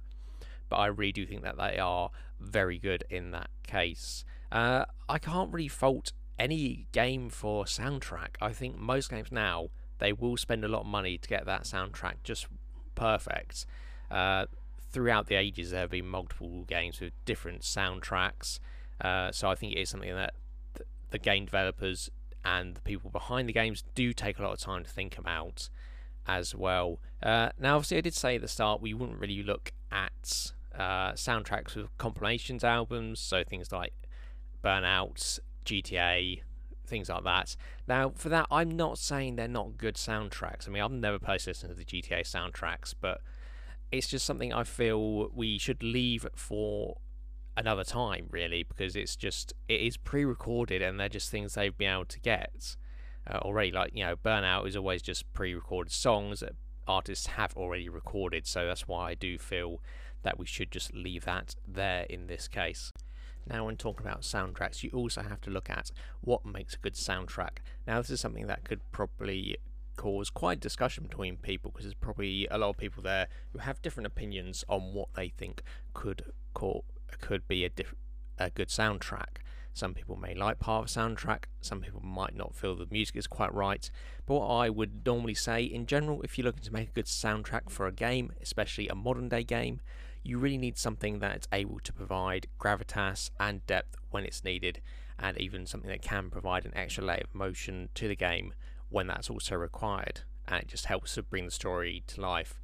But 0.70 0.76
I 0.76 0.88
really 0.88 1.14
do 1.14 1.26
think 1.26 1.42
that 1.44 1.58
they 1.58 1.80
are 1.80 2.12
very 2.40 2.78
good 2.78 3.06
in 3.10 3.32
that 3.32 3.50
case. 3.64 4.26
Uh, 4.52 4.86
I 5.08 5.18
can't 5.18 5.52
really 5.52 5.70
fault 5.70 6.12
any 6.38 6.88
game 6.92 7.30
for 7.30 7.64
soundtrack. 7.64 8.36
I 8.42 8.52
think 8.52 8.78
most 8.78 9.10
games 9.10 9.32
now 9.32 9.70
they 10.00 10.14
will 10.14 10.38
spend 10.38 10.64
a 10.64 10.68
lot 10.68 10.82
of 10.82 10.88
money 10.88 11.18
to 11.18 11.28
get 11.28 11.46
that 11.46 11.64
soundtrack 11.64 12.16
just 12.24 12.48
perfect. 12.96 13.66
Uh, 14.12 14.46
throughout 14.90 15.28
the 15.28 15.36
ages, 15.36 15.72
there 15.72 15.82
have 15.82 15.92
been 15.92 16.08
multiple 16.08 16.64
games 16.64 17.00
with 17.00 17.14
different 17.26 17.62
soundtracks. 17.62 18.60
Uh, 19.02 19.32
so 19.32 19.50
I 19.50 19.56
think 19.56 19.74
it 19.74 19.80
is 19.80 19.90
something 19.90 20.16
that 20.16 20.34
the 21.12 21.20
game 21.20 21.46
developers 21.46 22.10
and 22.44 22.76
the 22.76 22.82
people 22.82 23.10
behind 23.10 23.48
the 23.48 23.54
games 23.54 23.84
do 23.96 24.14
take 24.14 24.40
a 24.40 24.42
lot 24.42 24.54
of 24.54 24.60
time 24.60 24.84
to 24.84 24.90
think 24.90 25.18
about 25.18 25.70
as 26.28 26.56
well. 26.56 27.00
Uh, 27.22 27.50
now, 27.60 27.76
obviously, 27.76 27.98
I 27.98 28.02
did 28.02 28.14
say 28.14 28.36
at 28.36 28.42
the 28.42 28.48
start 28.48 28.82
we 28.82 28.94
wouldn't 28.94 29.20
really 29.20 29.44
look 29.44 29.72
at 29.92 30.52
uh, 30.78 31.14
soundtracks 31.14 31.76
with 31.76 31.96
compilations 31.98 32.64
albums, 32.64 33.20
so 33.20 33.44
things 33.44 33.72
like 33.72 33.94
Burnout, 34.64 35.40
GTA, 35.66 36.42
things 36.86 37.10
like 37.10 37.24
that. 37.24 37.56
Now, 37.88 38.12
for 38.16 38.30
that, 38.30 38.48
I'm 38.52 38.72
not 38.72 38.98
saying 38.98 39.36
they're 39.36 39.48
not 39.48 39.78
good 39.78 39.96
soundtracks. 39.96 40.68
I 40.68 40.72
mean, 40.72 40.84
I've 40.84 40.92
never 40.92 41.20
personally 41.20 41.52
listened 41.52 41.72
to 41.72 41.76
the 41.76 41.86
GTA 41.86 42.22
soundtracks, 42.22 42.94
but 43.00 43.22
it's 43.92 44.08
just 44.08 44.26
something 44.26 44.54
I 44.54 44.64
feel 44.64 45.30
we 45.34 45.58
should 45.58 45.82
leave 45.84 46.26
for 46.36 46.98
another 47.56 47.84
time, 47.84 48.28
really, 48.30 48.64
because 48.64 48.96
it's 48.96 49.16
just 49.16 49.54
it 49.68 49.82
is 49.82 49.98
pre-recorded 49.98 50.82
and 50.82 51.00
they're 51.00 51.10
just 51.10 51.32
things 51.32 51.54
they've 51.54 51.78
been 51.78 51.94
able 51.94 52.06
to 52.06 52.20
get 52.20 52.76
uh, 53.30 53.38
already. 53.38 53.72
Like 53.72 53.92
you 53.94 54.06
know, 54.06 54.16
Burnout 54.16 54.68
is 54.68 54.76
always 54.76 55.02
just 55.02 55.32
pre-recorded 55.34 55.92
songs 55.92 56.42
that 56.42 56.54
artists 56.88 57.28
have 57.28 57.56
already 57.56 57.90
recorded, 57.90 58.46
so 58.46 58.66
that's 58.66 58.88
why 58.88 59.12
I 59.12 59.14
do 59.16 59.38
feel 59.38 59.82
that 60.24 60.40
we 60.40 60.46
should 60.46 60.72
just 60.72 60.94
leave 60.94 61.26
that 61.26 61.56
there 61.68 62.04
in 62.04 62.28
this 62.28 62.48
case. 62.48 62.92
Now, 63.50 63.66
when 63.66 63.78
talking 63.78 64.06
about 64.06 64.22
soundtracks, 64.22 64.84
you 64.84 64.90
also 64.94 65.22
have 65.22 65.40
to 65.42 65.50
look 65.50 65.70
at 65.70 65.92
what 66.22 66.46
makes 66.46 66.74
a 66.76 66.80
good 66.80 66.96
soundtrack. 66.96 67.60
Now, 67.86 68.02
this 68.02 68.10
is 68.10 68.20
something 68.20 68.48
that 68.48 68.66
could 68.66 68.82
probably 68.92 69.56
cause 69.98 70.30
quite 70.30 70.60
discussion 70.62 71.04
between 71.04 71.36
people 71.36 71.72
because 71.72 71.86
there's 71.86 71.94
probably 71.96 72.48
a 72.50 72.58
lot 72.58 72.70
of 72.70 72.78
people 72.78 73.04
there 73.04 73.28
who 73.52 73.60
have 73.60 73.82
different 73.82 74.08
opinions 74.08 74.64
on 74.70 74.94
what 74.94 75.10
they 75.16 75.28
think 75.28 75.62
could 75.94 76.24
call, 76.54 76.86
could 77.20 77.46
be 77.48 77.66
a, 77.66 77.70
diff, 77.70 77.94
a 78.38 78.50
good 78.50 78.70
soundtrack. 78.70 79.42
Some 79.74 79.94
people 79.94 80.16
may 80.16 80.34
like 80.34 80.60
part 80.60 80.90
of 80.90 80.96
a 80.96 81.00
soundtrack, 81.00 81.44
some 81.62 81.82
people 81.82 82.02
might 82.02 82.36
not 82.36 82.56
feel 82.56 82.76
the 82.76 82.88
music 82.90 83.16
is 83.16 83.28
quite 83.28 83.54
right. 83.54 83.92
But 84.26 84.36
what 84.36 84.48
I 84.48 84.70
would 84.70 85.06
normally 85.06 85.36
say 85.36 85.64
in 85.64 85.86
general, 85.86 86.22
if 86.22 86.38
you're 86.38 86.46
looking 86.46 86.64
to 86.64 86.74
make 86.74 86.90
a 86.90 86.94
good 86.94 87.06
soundtrack 87.06 87.70
for 87.70 87.86
a 87.86 87.92
game, 87.92 88.32
especially 88.42 88.88
a 88.88 88.96
modern 88.96 89.30
day 89.30 89.44
game, 89.44 89.82
you 90.24 90.40
really 90.40 90.58
need 90.58 90.78
something 90.78 91.20
that's 91.20 91.48
able 91.52 91.80
to 91.80 91.94
provide 91.94 92.48
gravitas 92.60 93.30
and 93.40 93.66
depth 93.68 93.96
when 94.10 94.26
it's 94.26 94.44
needed, 94.44 94.82
and 95.20 95.38
even 95.40 95.66
something 95.66 95.90
that 95.90 96.02
can 96.02 96.30
provide 96.30 96.66
an 96.66 96.76
extra 96.76 97.04
layer 97.04 97.24
of 97.24 97.36
motion 97.36 97.90
to 97.96 98.08
the 98.08 98.16
game 98.16 98.54
when 98.90 99.08
that's 99.08 99.30
also 99.30 99.56
required, 99.56 100.22
and 100.48 100.62
it 100.62 100.68
just 100.68 100.86
helps 100.86 101.16
to 101.16 101.24
bring 101.24 101.46
the 101.46 101.52
story 101.52 102.04
to 102.08 102.22
life. 102.22 102.60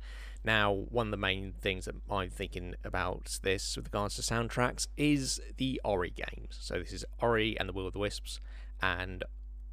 Now, 0.46 0.72
one 0.74 1.08
of 1.08 1.12
the 1.12 1.18
main 1.18 1.54
things 1.54 1.86
that 1.86 1.96
I'm 2.10 2.30
thinking 2.30 2.76
about 2.84 3.40
this 3.44 3.78
with 3.78 3.86
regards 3.86 4.16
to 4.16 4.22
soundtracks 4.22 4.88
is 4.98 5.40
the 5.58 5.80
Ori 5.86 6.12
games. 6.12 6.58
So 6.60 6.80
this 6.80 6.92
is 6.92 7.06
Ori 7.22 7.58
and 7.58 7.70
the 7.70 7.74
Will 7.74 7.88
of 7.88 7.94
the 7.94 8.00
Wisps, 8.00 8.40
and 8.82 9.24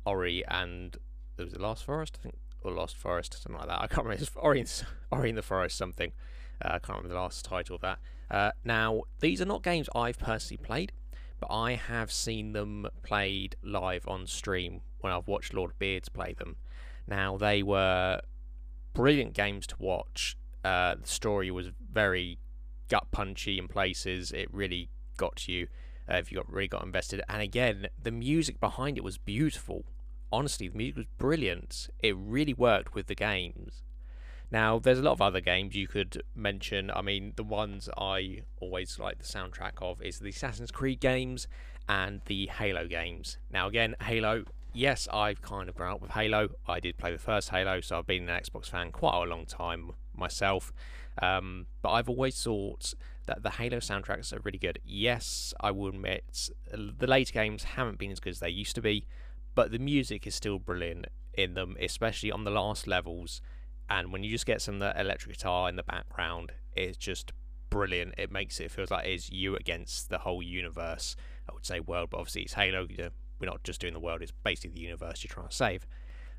Ori 0.05 0.45
and 0.47 0.97
it 1.39 1.45
was 1.45 1.53
the 1.55 1.63
Last 1.63 1.85
Forest, 1.85 2.19
I 2.21 2.23
think, 2.23 2.39
or 2.63 2.73
Lost 2.73 2.97
Forest, 2.97 3.43
something 3.43 3.59
like 3.59 3.69
that. 3.69 3.81
I 3.81 3.87
can't 3.87 4.05
remember. 4.07 4.23
It's 4.23 4.31
Ori, 4.37 4.65
Ori 5.11 5.31
in 5.31 5.35
the 5.35 5.43
Forest, 5.43 5.77
something. 5.77 6.13
Uh, 6.63 6.69
I 6.69 6.79
can't 6.79 6.99
remember 6.99 7.09
the 7.15 7.21
last 7.21 7.45
title 7.45 7.77
of 7.77 7.83
that. 7.83 7.99
Uh, 8.31 8.53
now, 8.65 9.03
these 9.21 9.41
are 9.41 9.47
not 9.47 9.63
games 9.63 9.89
I've 9.95 10.19
personally 10.19 10.63
played, 10.63 10.93
but 11.41 11.49
I 11.51 11.75
have 11.75 12.13
seen 12.13 12.53
them 12.53 12.87
played 13.03 13.57
live 13.63 14.07
on 14.07 14.27
stream 14.27 14.83
when 15.01 15.13
I've 15.13 15.29
watched 15.29 15.55
Lord 15.55 15.71
of 15.73 15.79
Beards 15.79 16.09
play 16.09 16.35
them. 16.35 16.57
Now, 17.07 17.37
they 17.37 17.63
were 17.63 18.21
brilliant 18.95 19.35
games 19.35 19.67
to 19.69 19.77
watch. 19.79 20.37
Uh, 20.65 20.97
the 21.01 21.09
story 21.09 21.51
was 21.51 21.69
very 21.93 22.39
gut 22.89 23.07
punchy 23.11 23.59
in 23.59 23.69
places. 23.69 24.33
It 24.33 24.53
really 24.53 24.91
got 25.17 25.49
you 25.49 25.69
uh, 26.11 26.17
if 26.17 26.31
you 26.31 26.39
got 26.39 26.53
really 26.53 26.69
got 26.69 26.85
invested. 26.85 27.23
And 27.29 27.41
again, 27.41 27.89
the 28.03 28.11
music 28.11 28.61
behind 28.61 28.97
it 28.97 29.05
was 29.05 29.19
beautiful. 29.19 29.85
Honestly, 30.33 30.69
the 30.69 30.77
music 30.77 30.97
was 30.97 31.07
brilliant. 31.19 31.89
It 32.01 32.17
really 32.17 32.55
worked 32.55 32.95
with 32.95 33.07
the 33.07 33.15
games. 33.15 33.83
Now, 34.53 34.81
there's 34.81 34.99
a 34.99 35.03
lot 35.03 35.13
of 35.13 35.23
other 35.23 35.41
games 35.41 35.77
you 35.77 35.87
could 35.87 36.23
mention. 36.35 36.91
I 36.91 37.03
mean, 37.03 37.35
the 37.37 37.45
ones 37.45 37.89
I 37.97 38.43
always 38.61 38.99
like 38.99 39.19
the 39.19 39.25
soundtrack 39.25 39.81
of 39.81 40.03
is 40.03 40.19
the 40.19 40.31
Assassin's 40.31 40.73
Creed 40.73 40.99
games 40.99 41.47
and 41.89 42.21
the 42.27 42.47
Halo 42.47 42.89
games. 42.89 43.39
Now, 43.53 43.69
again, 43.69 43.95
Halo, 44.03 44.45
yes, 44.73 45.09
I've 45.13 45.43
kind 45.43 45.69
of 45.69 45.75
grown 45.75 45.95
up 45.95 46.01
with 46.01 46.13
Halo. 46.13 46.51
I 46.67 46.81
did 46.81 46.99
play 46.99 47.13
the 47.13 47.19
first 47.19 47.51
Halo, 47.51 47.81
so 47.81 47.99
I've 47.99 48.07
been 48.07 48.29
an 48.29 48.41
Xbox 48.41 48.67
fan 48.67 48.93
quite 48.93 49.15
a 49.15 49.27
long 49.27 49.47
time 49.47 49.93
myself. 50.15 50.73
Um, 51.21 51.67
but 51.83 51.91
I've 51.91 52.09
always 52.09 52.43
thought 52.43 52.95
that 53.27 53.43
the 53.43 53.51
Halo 53.51 53.79
soundtracks 53.79 54.33
are 54.33 54.41
really 54.43 54.59
good. 54.59 54.79
Yes, 54.85 55.53
I 55.61 55.71
will 55.71 55.89
admit 55.89 56.51
the 56.73 57.07
later 57.07 57.33
games 57.33 57.65
haven't 57.65 57.99
been 57.99 58.11
as 58.11 58.21
good 58.21 58.31
as 58.31 58.41
they 58.41 58.49
used 58.49 58.75
to 58.77 58.83
be, 58.83 59.07
but 59.55 59.71
the 59.71 59.79
music 59.79 60.27
is 60.27 60.35
still 60.35 60.59
brilliant 60.59 61.07
in 61.35 61.55
them, 61.55 61.77
especially 61.81 62.33
on 62.33 62.45
the 62.45 62.51
last 62.51 62.87
levels 62.87 63.41
and 63.91 64.13
when 64.13 64.23
you 64.23 64.31
just 64.31 64.47
get 64.47 64.63
some 64.63 64.77
of 64.77 64.81
the 64.81 64.99
electric 64.99 65.37
guitar 65.37 65.69
in 65.69 65.75
the 65.75 65.83
background, 65.83 66.53
it's 66.77 66.97
just 66.97 67.33
brilliant. 67.71 68.15
It 68.17 68.31
makes 68.31 68.61
it 68.61 68.71
feels 68.71 68.91
like 68.91 69.07
it's 69.07 69.31
you 69.33 69.57
against 69.57 70.11
the 70.11 70.19
whole 70.19 70.43
universe. 70.43 71.17
I 71.49 71.53
would 71.53 71.67
say 71.67 71.81
world, 71.81 72.11
but 72.11 72.19
obviously 72.19 72.43
it's 72.43 72.55
Halo. 72.55 72.87
We're 73.41 73.47
not 73.47 73.65
just 73.65 73.81
doing 73.81 73.95
the 73.95 74.01
world; 74.01 74.23
it's 74.23 74.33
basically 74.45 74.75
the 74.75 74.81
universe 74.81 75.25
you're 75.25 75.33
trying 75.33 75.49
to 75.49 75.55
save. 75.55 75.87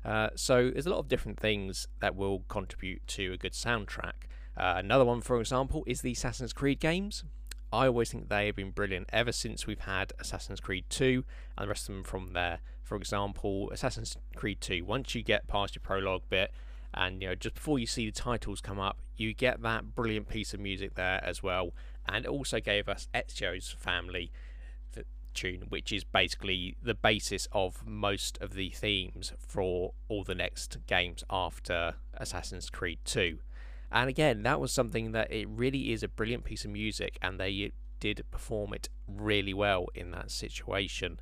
Uh, 0.04 0.30
so 0.34 0.70
there's 0.70 0.86
a 0.86 0.90
lot 0.90 0.98
of 0.98 1.08
different 1.08 1.38
things 1.38 1.86
that 2.00 2.16
will 2.16 2.40
contribute 2.48 3.06
to 3.06 3.32
a 3.32 3.36
good 3.36 3.52
soundtrack. 3.52 4.26
Uh, 4.56 4.74
another 4.76 5.04
one, 5.04 5.20
for 5.20 5.40
example, 5.40 5.84
is 5.86 6.02
the 6.02 6.12
Assassin's 6.12 6.52
Creed 6.52 6.80
games. 6.80 7.24
I 7.72 7.86
always 7.86 8.10
think 8.10 8.28
they 8.28 8.46
have 8.46 8.56
been 8.56 8.70
brilliant 8.70 9.08
ever 9.12 9.32
since 9.32 9.66
we've 9.66 9.80
had 9.80 10.12
Assassin's 10.18 10.60
Creed 10.60 10.84
2 10.90 11.24
and 11.56 11.64
the 11.64 11.68
rest 11.68 11.88
of 11.88 11.94
them 11.94 12.04
from 12.04 12.34
there. 12.34 12.60
For 12.82 12.96
example, 12.96 13.70
Assassin's 13.70 14.16
Creed 14.36 14.60
2, 14.60 14.84
once 14.84 15.14
you 15.14 15.22
get 15.22 15.48
past 15.48 15.74
your 15.74 15.80
prologue 15.80 16.22
bit 16.28 16.52
and 16.92 17.22
you 17.22 17.28
know 17.28 17.34
just 17.34 17.54
before 17.54 17.78
you 17.78 17.86
see 17.86 18.04
the 18.04 18.12
titles 18.12 18.60
come 18.60 18.78
up, 18.78 18.98
you 19.16 19.32
get 19.32 19.62
that 19.62 19.94
brilliant 19.94 20.28
piece 20.28 20.52
of 20.52 20.60
music 20.60 20.96
there 20.96 21.24
as 21.24 21.42
well. 21.42 21.72
And 22.06 22.26
it 22.26 22.28
also 22.28 22.60
gave 22.60 22.90
us 22.90 23.08
Ezio's 23.14 23.74
family 23.78 24.30
tune, 25.34 25.64
which 25.68 25.92
is 25.92 26.04
basically 26.04 26.76
the 26.82 26.94
basis 26.94 27.48
of 27.52 27.86
most 27.86 28.38
of 28.40 28.54
the 28.54 28.70
themes 28.70 29.32
for 29.38 29.92
all 30.08 30.24
the 30.24 30.34
next 30.34 30.78
games 30.86 31.24
after 31.30 31.94
Assassin's 32.14 32.70
Creed 32.70 32.98
2. 33.04 33.38
And 33.90 34.08
again, 34.08 34.42
that 34.44 34.60
was 34.60 34.72
something 34.72 35.12
that 35.12 35.30
it 35.30 35.48
really 35.48 35.92
is 35.92 36.02
a 36.02 36.08
brilliant 36.08 36.44
piece 36.44 36.64
of 36.64 36.70
music, 36.70 37.18
and 37.20 37.38
they 37.38 37.72
did 38.00 38.24
perform 38.30 38.72
it 38.72 38.88
really 39.06 39.54
well 39.54 39.86
in 39.94 40.10
that 40.12 40.30
situation. 40.30 41.20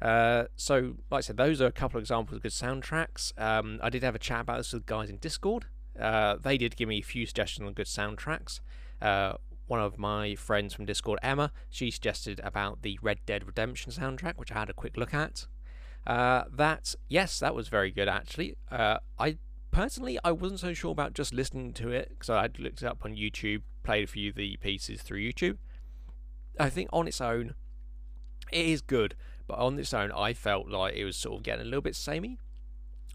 Uh, 0.00 0.44
so, 0.56 0.96
like 1.10 1.18
I 1.18 1.20
said, 1.20 1.36
those 1.36 1.60
are 1.60 1.66
a 1.66 1.72
couple 1.72 1.98
of 1.98 2.02
examples 2.02 2.36
of 2.36 2.42
good 2.42 2.52
soundtracks. 2.52 3.38
Um, 3.40 3.80
I 3.82 3.90
did 3.90 4.02
have 4.02 4.14
a 4.14 4.18
chat 4.18 4.42
about 4.42 4.58
this 4.58 4.72
with 4.72 4.86
guys 4.86 5.10
in 5.10 5.16
Discord. 5.16 5.66
Uh, 5.98 6.36
they 6.40 6.56
did 6.56 6.76
give 6.76 6.88
me 6.88 6.98
a 6.98 7.02
few 7.02 7.26
suggestions 7.26 7.66
on 7.66 7.72
good 7.72 7.86
soundtracks. 7.86 8.60
Uh, 9.00 9.34
one 9.66 9.80
of 9.80 9.98
my 9.98 10.34
friends 10.34 10.74
from 10.74 10.84
Discord, 10.84 11.18
Emma, 11.22 11.52
she 11.70 11.90
suggested 11.90 12.40
about 12.44 12.82
the 12.82 12.98
Red 13.02 13.18
Dead 13.26 13.46
Redemption 13.46 13.92
soundtrack, 13.92 14.34
which 14.36 14.52
I 14.52 14.58
had 14.58 14.70
a 14.70 14.74
quick 14.74 14.96
look 14.96 15.14
at. 15.14 15.46
Uh, 16.06 16.44
that, 16.52 16.94
yes, 17.08 17.38
that 17.40 17.54
was 17.54 17.68
very 17.68 17.90
good 17.90 18.08
actually. 18.08 18.56
Uh, 18.70 18.98
I 19.18 19.38
personally, 19.70 20.18
I 20.22 20.32
wasn't 20.32 20.60
so 20.60 20.74
sure 20.74 20.92
about 20.92 21.14
just 21.14 21.32
listening 21.32 21.72
to 21.74 21.90
it 21.90 22.10
because 22.10 22.30
I'd 22.30 22.58
looked 22.58 22.82
it 22.82 22.86
up 22.86 23.04
on 23.04 23.16
YouTube, 23.16 23.62
played 23.82 24.04
a 24.04 24.06
few 24.06 24.30
of 24.30 24.36
the 24.36 24.56
pieces 24.58 25.02
through 25.02 25.20
YouTube. 25.20 25.56
I 26.58 26.70
think 26.70 26.90
on 26.92 27.08
its 27.08 27.20
own, 27.20 27.54
it 28.52 28.66
is 28.66 28.82
good, 28.82 29.14
but 29.46 29.58
on 29.58 29.78
its 29.78 29.94
own, 29.94 30.12
I 30.12 30.32
felt 30.32 30.68
like 30.68 30.94
it 30.94 31.04
was 31.04 31.16
sort 31.16 31.38
of 31.38 31.42
getting 31.42 31.62
a 31.62 31.64
little 31.64 31.80
bit 31.80 31.96
samey. 31.96 32.38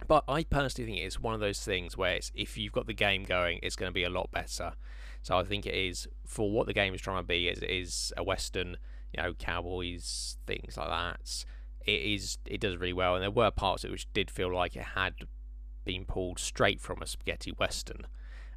But 0.08 0.24
I 0.28 0.44
personally 0.44 0.92
think 0.92 1.06
it's 1.06 1.20
one 1.20 1.34
of 1.34 1.40
those 1.40 1.62
things 1.62 1.98
where 1.98 2.16
it's, 2.16 2.32
if 2.34 2.58
you've 2.58 2.72
got 2.72 2.88
the 2.88 2.94
game 2.94 3.24
going, 3.24 3.60
it's 3.62 3.76
going 3.76 3.90
to 3.90 3.94
be 3.94 4.04
a 4.04 4.10
lot 4.10 4.32
better. 4.32 4.74
So 5.22 5.38
I 5.38 5.44
think 5.44 5.66
it 5.66 5.76
is 5.76 6.08
for 6.26 6.52
what 6.52 6.68
the 6.68 6.74
game 6.74 6.94
is 6.94 7.02
trying 7.02 7.22
to 7.22 7.28
be. 7.28 7.48
It 7.48 7.64
is 7.64 8.14
a 8.18 8.24
western, 8.24 8.78
you 9.14 9.22
know, 9.22 9.34
cowboys 9.34 10.38
things 10.48 10.78
like 10.78 10.90
that. 10.90 11.46
It 11.86 12.02
is. 12.02 12.38
It 12.46 12.62
does 12.62 12.78
really 12.78 12.94
well, 12.94 13.16
and 13.16 13.24
there 13.24 13.32
were 13.32 13.52
parts 13.52 13.84
of 13.84 13.90
it 13.90 13.92
which 13.92 14.14
did 14.14 14.30
feel 14.30 14.54
like 14.54 14.76
it 14.76 14.84
had 14.96 15.16
been 15.86 16.06
pulled 16.06 16.40
straight 16.40 16.82
from 16.82 17.02
a 17.02 17.08
spaghetti 17.08 17.52
western. 17.52 18.06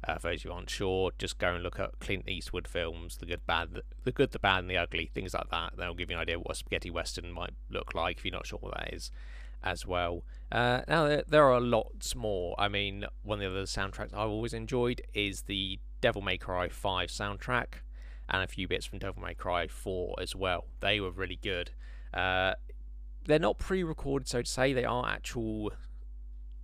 Uh, 0.05 0.17
for 0.17 0.31
those 0.31 0.43
who 0.43 0.51
aren't 0.51 0.69
sure, 0.69 1.11
just 1.17 1.37
go 1.37 1.53
and 1.53 1.63
look 1.63 1.79
at 1.79 1.97
Clint 1.99 2.27
Eastwood 2.27 2.67
films, 2.67 3.17
the 3.17 3.25
good, 3.25 3.45
bad, 3.45 3.73
the, 3.73 3.83
the 4.03 4.11
good, 4.11 4.31
the 4.31 4.39
bad, 4.39 4.59
and 4.59 4.69
the 4.69 4.75
ugly, 4.75 5.09
things 5.13 5.33
like 5.33 5.49
that. 5.49 5.73
That'll 5.77 5.95
give 5.95 6.09
you 6.09 6.17
an 6.17 6.21
idea 6.21 6.37
what 6.37 6.51
a 6.51 6.55
spaghetti 6.55 6.89
western 6.89 7.31
might 7.31 7.53
look 7.69 7.95
like 7.95 8.17
if 8.17 8.25
you're 8.25 8.33
not 8.33 8.45
sure 8.45 8.59
what 8.59 8.73
that 8.73 8.93
is, 8.93 9.11
as 9.63 9.87
well. 9.87 10.25
Uh, 10.51 10.81
now 10.89 11.07
there, 11.07 11.23
there 11.25 11.45
are 11.45 11.61
lots 11.61 12.15
more. 12.15 12.53
I 12.59 12.67
mean, 12.67 13.05
one 13.23 13.41
of 13.41 13.53
the 13.53 13.59
other 13.59 13.65
soundtracks 13.65 14.13
I've 14.13 14.29
always 14.29 14.53
enjoyed 14.53 15.01
is 15.13 15.43
the 15.43 15.79
Devil 16.03 16.21
May 16.21 16.37
Cry 16.37 16.67
5 16.67 17.07
soundtrack 17.07 17.75
and 18.27 18.43
a 18.43 18.47
few 18.47 18.67
bits 18.67 18.85
from 18.85 18.99
Devil 18.99 19.23
May 19.23 19.33
Cry 19.33 19.67
4 19.67 20.15
as 20.21 20.35
well. 20.35 20.65
They 20.81 20.99
were 20.99 21.11
really 21.11 21.39
good. 21.41 21.71
Uh, 22.13 22.55
they're 23.23 23.39
not 23.39 23.57
pre-recorded, 23.57 24.27
so 24.27 24.41
to 24.41 24.49
say. 24.49 24.73
They 24.73 24.83
are 24.83 25.07
actual 25.07 25.71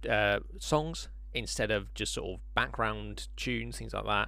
uh, 0.09 0.39
songs 0.57 1.07
instead 1.33 1.71
of 1.71 1.93
just 1.93 2.13
sort 2.15 2.33
of 2.33 2.53
background 2.53 3.29
tunes, 3.37 3.77
things 3.77 3.93
like 3.93 4.05
that. 4.07 4.27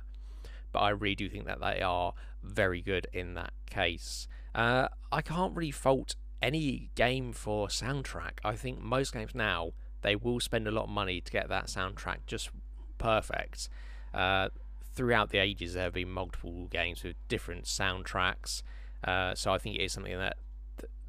But 0.71 0.79
I 0.79 0.89
really 0.91 1.15
do 1.15 1.27
think 1.27 1.45
that 1.45 1.59
they 1.59 1.81
are 1.81 2.13
very 2.41 2.81
good 2.81 3.07
in 3.11 3.33
that 3.33 3.51
case. 3.69 4.29
Uh, 4.55 4.87
I 5.11 5.21
can't 5.21 5.53
really 5.53 5.71
fault 5.71 6.15
any 6.41 6.89
game 6.95 7.33
for 7.33 7.67
soundtrack. 7.67 8.39
I 8.45 8.55
think 8.55 8.79
most 8.79 9.11
games 9.11 9.35
now 9.35 9.73
they 10.03 10.15
will 10.15 10.39
spend 10.39 10.69
a 10.69 10.71
lot 10.71 10.85
of 10.85 10.89
money 10.89 11.19
to 11.19 11.31
get 11.33 11.49
that 11.49 11.65
soundtrack 11.65 12.19
just 12.27 12.49
perfect. 12.97 13.67
Uh, 14.13 14.47
throughout 14.93 15.29
the 15.29 15.37
ages, 15.37 15.73
there 15.73 15.83
have 15.83 15.93
been 15.93 16.09
multiple 16.09 16.67
games 16.67 17.03
with 17.03 17.15
different 17.27 17.65
soundtracks. 17.65 18.61
Uh, 19.03 19.33
so 19.35 19.51
I 19.53 19.57
think 19.57 19.77
it 19.77 19.83
is 19.83 19.93
something 19.93 20.17
that 20.17 20.37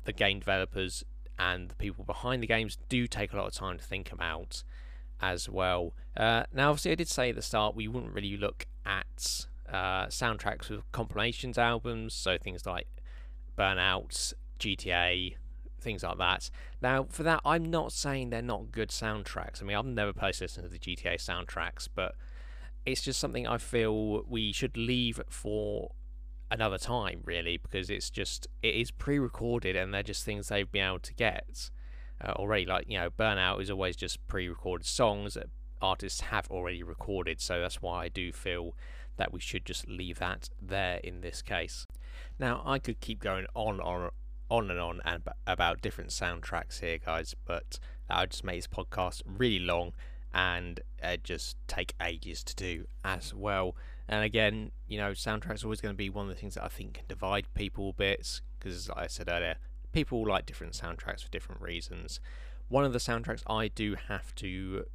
the 0.05 0.13
game 0.13 0.39
developers 0.39 1.05
and 1.39 1.69
the 1.69 1.75
people 1.75 2.05
behind 2.05 2.43
the 2.43 2.47
games 2.47 2.79
do 2.89 3.07
take 3.07 3.33
a 3.33 3.37
lot 3.37 3.47
of 3.47 3.55
time 3.55 3.79
to 3.79 3.85
think 3.85 4.13
about 4.13 4.63
as 5.21 5.49
well. 5.49 5.95
Uh, 6.17 6.45
now, 6.53 6.71
obviously, 6.71 6.93
I 6.93 6.97
did 6.97 7.09
say 7.09 7.31
at 7.31 7.37
the 7.37 7.43
start 7.43 7.75
we 7.75 7.89
wouldn't 7.89 8.13
really 8.13 8.37
look 8.37 8.67
at 8.85 9.47
uh, 9.69 10.07
soundtracks 10.07 10.69
with 10.69 10.91
compilations 10.93 11.59
albums, 11.59 12.15
so 12.15 12.37
things 12.39 12.67
like 12.67 12.87
Burnout, 13.57 14.35
GTA, 14.59 15.37
things 15.81 16.03
like 16.03 16.19
that. 16.19 16.51
Now, 16.81 17.07
for 17.09 17.23
that, 17.23 17.41
I'm 17.45 17.65
not 17.65 17.93
saying 17.93 18.31
they're 18.31 18.43
not 18.43 18.73
good 18.73 18.91
soundtracks. 18.91 19.63
I 19.63 19.67
mean, 19.67 19.77
I've 19.77 19.85
never 19.85 20.13
personally 20.13 20.47
listened 20.47 20.65
to 20.65 20.71
the 20.71 20.79
GTA 20.79 21.17
soundtracks, 21.17 21.89
but 21.95 22.15
it's 22.85 23.03
just 23.03 23.21
something 23.21 23.47
I 23.47 23.59
feel 23.59 24.25
we 24.29 24.53
should 24.53 24.77
leave 24.77 25.21
for 25.29 25.93
another 26.51 26.79
time, 26.79 27.21
really, 27.25 27.57
because 27.57 27.91
it's 27.91 28.11
just 28.11 28.47
it 28.63 28.75
is 28.75 28.91
pre-recorded 28.91 29.77
and 29.77 29.93
they're 29.93 30.03
just 30.03 30.25
things 30.25 30.49
they've 30.49 30.71
been 30.71 30.87
able 30.87 30.99
to 31.01 31.15
get 31.15 31.71
uh, 32.23 32.33
already. 32.33 32.67
Like 32.67 32.87
you 32.89 32.99
know, 32.99 33.11
Burnout 33.11 33.61
is 33.61 33.71
always 33.71 33.97
just 33.97 34.27
pre-recorded 34.27 34.87
songs 34.87 35.35
that 35.35 35.47
artists 35.81 36.21
have 36.23 36.49
already 36.51 36.83
recorded, 36.83 37.41
so 37.41 37.61
that's 37.61 37.81
why 37.81 38.05
I 38.05 38.09
do 38.09 38.33
feel 38.33 38.77
that 39.17 39.33
we 39.33 39.41
should 39.41 39.65
just 39.65 39.89
leave 39.89 40.19
that 40.19 40.49
there 40.61 40.97
in 41.05 41.21
this 41.21 41.43
case. 41.43 41.87
Now, 42.39 42.63
I 42.65 42.79
could 42.79 43.01
keep 43.01 43.21
going 43.21 43.47
on 43.55 43.81
on 43.81 44.11
on 44.51 44.71
and 44.71 44.79
on 44.79 45.01
and 45.05 45.23
about 45.47 45.81
different 45.81 46.11
soundtracks 46.11 46.81
here, 46.81 46.99
guys, 46.99 47.35
but 47.47 47.79
that 48.09 48.21
would 48.21 48.31
just 48.31 48.45
make 48.45 48.59
this 48.59 48.67
podcast 48.67 49.23
really 49.25 49.59
long 49.59 49.93
and 50.35 50.81
uh, 51.03 51.17
just 51.23 51.57
take 51.67 51.95
ages 52.01 52.43
to 52.45 52.55
do 52.55 52.87
as 53.05 53.35
well. 53.35 53.77
And 54.09 54.25
again, 54.25 54.73
you 54.89 54.99
know, 54.99 55.13
soundtracks 55.13 55.63
are 55.63 55.67
always 55.67 55.81
going 55.81 55.95
to 55.95 55.99
be 55.99 56.11
one 56.11 56.29
of 56.29 56.35
the 56.35 56.41
things 56.41 56.55
that 56.55 56.65
I 56.65 56.69
think 56.69 56.95
can 56.95 57.05
divide 57.09 57.47
people 57.55 57.91
a 57.91 57.93
bit 57.93 58.41
because, 58.59 58.89
like 58.89 58.99
I 58.99 59.07
said 59.07 59.29
earlier, 59.29 59.57
people 59.93 60.27
like 60.27 60.47
different 60.47 60.75
soundtracks 60.75 61.23
for 61.23 61.31
different 61.31 61.61
reasons. 61.61 62.21
One 62.69 62.85
of 62.85 62.93
the 62.93 62.99
soundtracks 62.99 63.43
I 63.47 63.69
do 63.69 63.97
have 64.09 64.35
to 64.37 64.87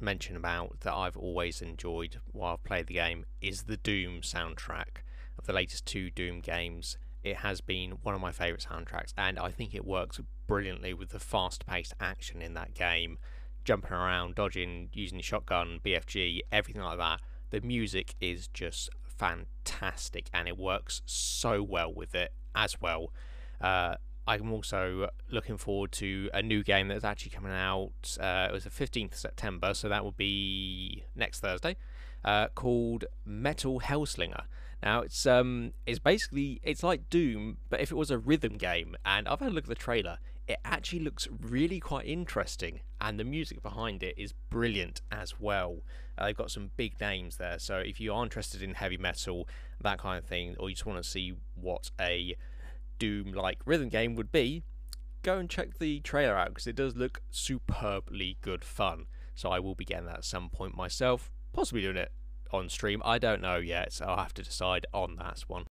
mention 0.00 0.36
about 0.36 0.80
that 0.80 0.94
I've 0.94 1.16
always 1.16 1.62
enjoyed 1.62 2.18
while 2.32 2.54
I've 2.54 2.64
played 2.64 2.86
the 2.86 2.94
game 2.94 3.26
is 3.40 3.62
the 3.62 3.76
Doom 3.76 4.20
soundtrack 4.20 5.02
of 5.38 5.46
the 5.46 5.52
latest 5.52 5.86
two 5.86 6.10
Doom 6.10 6.40
games. 6.40 6.96
It 7.22 7.38
has 7.38 7.60
been 7.60 7.92
one 8.02 8.14
of 8.14 8.20
my 8.20 8.32
favourite 8.32 8.66
soundtracks, 8.70 9.14
and 9.16 9.38
I 9.38 9.50
think 9.50 9.74
it 9.74 9.84
works 9.84 10.20
brilliantly 10.46 10.94
with 10.94 11.08
the 11.08 11.18
fast 11.18 11.66
paced 11.66 11.94
action 12.00 12.42
in 12.42 12.54
that 12.54 12.74
game 12.74 13.18
jumping 13.64 13.92
around, 13.92 14.34
dodging, 14.34 14.90
using 14.92 15.18
the 15.18 15.22
shotgun, 15.22 15.80
BFG, 15.84 16.40
everything 16.52 16.82
like 16.82 16.98
that. 16.98 17.20
The 17.50 17.60
music 17.60 18.14
is 18.20 18.48
just 18.48 18.90
fantastic 19.02 20.28
and 20.32 20.48
it 20.48 20.58
works 20.58 21.02
so 21.06 21.62
well 21.62 21.92
with 21.92 22.14
it 22.14 22.32
as 22.54 22.80
well. 22.80 23.12
Uh, 23.60 23.96
I'm 24.26 24.52
also 24.52 25.08
looking 25.30 25.56
forward 25.56 25.92
to 25.92 26.30
a 26.32 26.42
new 26.42 26.62
game 26.62 26.88
that's 26.88 27.04
actually 27.04 27.30
coming 27.30 27.52
out. 27.52 28.16
Uh, 28.18 28.46
it 28.48 28.52
was 28.52 28.64
the 28.64 28.70
15th 28.70 29.14
September, 29.14 29.74
so 29.74 29.88
that 29.88 30.02
will 30.02 30.12
be 30.12 31.04
next 31.14 31.40
Thursday. 31.40 31.76
Uh, 32.24 32.48
called 32.54 33.04
Metal 33.24 33.80
Hellsinger. 33.80 34.44
Now 34.82 35.00
it's 35.00 35.24
um 35.24 35.72
it's 35.86 35.98
basically 35.98 36.60
it's 36.62 36.82
like 36.82 37.08
Doom, 37.08 37.58
but 37.70 37.80
if 37.80 37.90
it 37.90 37.94
was 37.94 38.10
a 38.10 38.18
rhythm 38.18 38.54
game. 38.54 38.96
And 39.04 39.28
I've 39.28 39.40
had 39.40 39.50
a 39.50 39.54
look 39.54 39.64
at 39.64 39.68
the 39.68 39.74
trailer 39.74 40.18
it 40.46 40.58
actually 40.64 41.00
looks 41.00 41.28
really 41.40 41.80
quite 41.80 42.06
interesting, 42.06 42.80
and 43.00 43.18
the 43.18 43.24
music 43.24 43.62
behind 43.62 44.02
it 44.02 44.14
is 44.16 44.34
brilliant 44.50 45.00
as 45.10 45.40
well. 45.40 45.78
Uh, 46.18 46.26
they've 46.26 46.36
got 46.36 46.50
some 46.50 46.70
big 46.76 47.00
names 47.00 47.36
there, 47.36 47.58
so 47.58 47.78
if 47.78 48.00
you 48.00 48.12
are 48.12 48.22
interested 48.22 48.62
in 48.62 48.74
heavy 48.74 48.98
metal, 48.98 49.48
that 49.80 49.98
kind 49.98 50.18
of 50.18 50.28
thing, 50.28 50.54
or 50.58 50.68
you 50.68 50.74
just 50.74 50.86
want 50.86 51.02
to 51.02 51.08
see 51.08 51.34
what 51.54 51.90
a 52.00 52.36
Doom 52.98 53.32
like 53.32 53.58
rhythm 53.64 53.88
game 53.88 54.14
would 54.14 54.30
be, 54.30 54.62
go 55.22 55.38
and 55.38 55.50
check 55.50 55.78
the 55.78 56.00
trailer 56.00 56.36
out 56.36 56.48
because 56.48 56.66
it 56.66 56.76
does 56.76 56.94
look 56.94 57.22
superbly 57.30 58.36
good 58.40 58.64
fun. 58.64 59.06
So 59.34 59.48
I 59.48 59.58
will 59.58 59.74
be 59.74 59.84
getting 59.84 60.06
that 60.06 60.18
at 60.18 60.24
some 60.24 60.48
point 60.48 60.76
myself, 60.76 61.32
possibly 61.52 61.82
doing 61.82 61.96
it 61.96 62.12
on 62.52 62.68
stream. 62.68 63.02
I 63.04 63.18
don't 63.18 63.42
know 63.42 63.56
yet, 63.56 63.92
so 63.92 64.04
I'll 64.04 64.18
have 64.18 64.34
to 64.34 64.42
decide 64.42 64.86
on 64.92 65.16
that 65.16 65.40
one. 65.48 65.64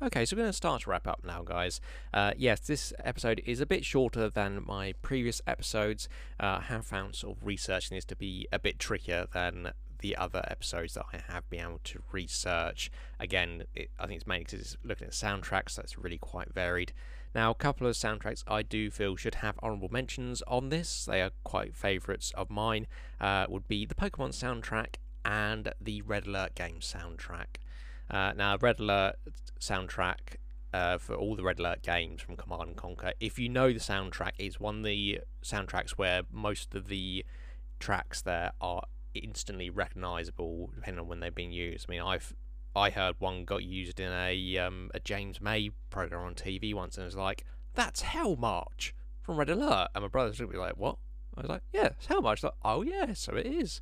Okay, 0.00 0.24
so 0.24 0.36
we're 0.36 0.42
going 0.42 0.50
to 0.50 0.56
start 0.56 0.82
to 0.82 0.90
wrap 0.90 1.08
up 1.08 1.24
now, 1.24 1.42
guys. 1.42 1.80
Uh, 2.14 2.30
yes, 2.36 2.60
this 2.60 2.92
episode 3.02 3.42
is 3.44 3.60
a 3.60 3.66
bit 3.66 3.84
shorter 3.84 4.30
than 4.30 4.62
my 4.64 4.94
previous 5.02 5.42
episodes. 5.44 6.08
Uh, 6.38 6.58
I 6.60 6.64
have 6.68 6.86
found 6.86 7.16
sort 7.16 7.36
of 7.36 7.44
researching 7.44 7.96
this 7.96 8.04
to 8.04 8.14
be 8.14 8.46
a 8.52 8.60
bit 8.60 8.78
trickier 8.78 9.26
than 9.32 9.72
the 9.98 10.14
other 10.14 10.44
episodes 10.48 10.94
that 10.94 11.06
I 11.12 11.32
have 11.32 11.50
been 11.50 11.62
able 11.62 11.80
to 11.82 12.02
research. 12.12 12.92
Again, 13.18 13.64
it, 13.74 13.90
I 13.98 14.06
think 14.06 14.18
it's 14.18 14.26
mainly 14.28 14.44
because 14.44 14.60
it's 14.60 14.76
looking 14.84 15.08
at 15.08 15.14
soundtracks, 15.14 15.70
so 15.70 15.82
it's 15.82 15.98
really 15.98 16.18
quite 16.18 16.54
varied. 16.54 16.92
Now, 17.34 17.50
a 17.50 17.54
couple 17.56 17.88
of 17.88 17.94
soundtracks 17.96 18.44
I 18.46 18.62
do 18.62 18.92
feel 18.92 19.16
should 19.16 19.36
have 19.36 19.58
honourable 19.64 19.88
mentions 19.90 20.42
on 20.42 20.68
this. 20.68 21.06
They 21.06 21.22
are 21.22 21.32
quite 21.42 21.74
favourites 21.74 22.30
of 22.36 22.50
mine. 22.50 22.86
Uh, 23.20 23.46
would 23.48 23.66
be 23.66 23.84
the 23.84 23.96
Pokemon 23.96 24.28
soundtrack 24.28 24.94
and 25.24 25.72
the 25.80 26.02
Red 26.02 26.28
Alert 26.28 26.54
game 26.54 26.78
soundtrack. 26.78 27.56
Uh, 28.10 28.32
now, 28.36 28.56
Red 28.60 28.80
Alert 28.80 29.16
soundtrack 29.60 30.36
uh, 30.72 30.98
for 30.98 31.14
all 31.14 31.36
the 31.36 31.42
Red 31.42 31.58
Alert 31.58 31.82
games 31.82 32.22
from 32.22 32.36
Command 32.36 32.62
and 32.62 32.76
Conquer. 32.76 33.12
If 33.20 33.38
you 33.38 33.48
know 33.48 33.72
the 33.72 33.78
soundtrack, 33.78 34.32
it's 34.38 34.60
one 34.60 34.78
of 34.78 34.84
the 34.84 35.20
soundtracks 35.42 35.90
where 35.92 36.22
most 36.30 36.74
of 36.74 36.88
the 36.88 37.24
tracks 37.78 38.22
there 38.22 38.52
are 38.60 38.82
instantly 39.14 39.70
recognizable 39.70 40.70
depending 40.74 41.00
on 41.00 41.08
when 41.08 41.20
they've 41.20 41.34
been 41.34 41.52
used. 41.52 41.86
I 41.88 41.92
mean, 41.92 42.02
I've 42.02 42.34
I 42.76 42.90
heard 42.90 43.16
one 43.18 43.44
got 43.44 43.64
used 43.64 43.98
in 43.98 44.12
a 44.12 44.58
um, 44.58 44.90
a 44.94 45.00
James 45.00 45.40
May 45.40 45.70
program 45.90 46.22
on 46.22 46.34
TV 46.34 46.74
once, 46.74 46.96
and 46.96 47.02
it 47.02 47.06
was 47.06 47.16
like, 47.16 47.44
"That's 47.74 48.02
Hell 48.02 48.36
March 48.36 48.94
from 49.22 49.36
Red 49.36 49.50
Alert," 49.50 49.88
and 49.94 50.02
my 50.02 50.08
brother's 50.08 50.38
gonna 50.38 50.52
be 50.52 50.58
like, 50.58 50.76
"What?" 50.76 50.98
I 51.36 51.40
was 51.42 51.50
like, 51.50 51.62
"Yeah, 51.72 51.86
it's 51.98 52.06
Hell 52.06 52.22
March." 52.22 52.42
Like, 52.42 52.52
oh 52.64 52.82
yeah, 52.82 53.14
so 53.14 53.34
it 53.34 53.46
is. 53.46 53.80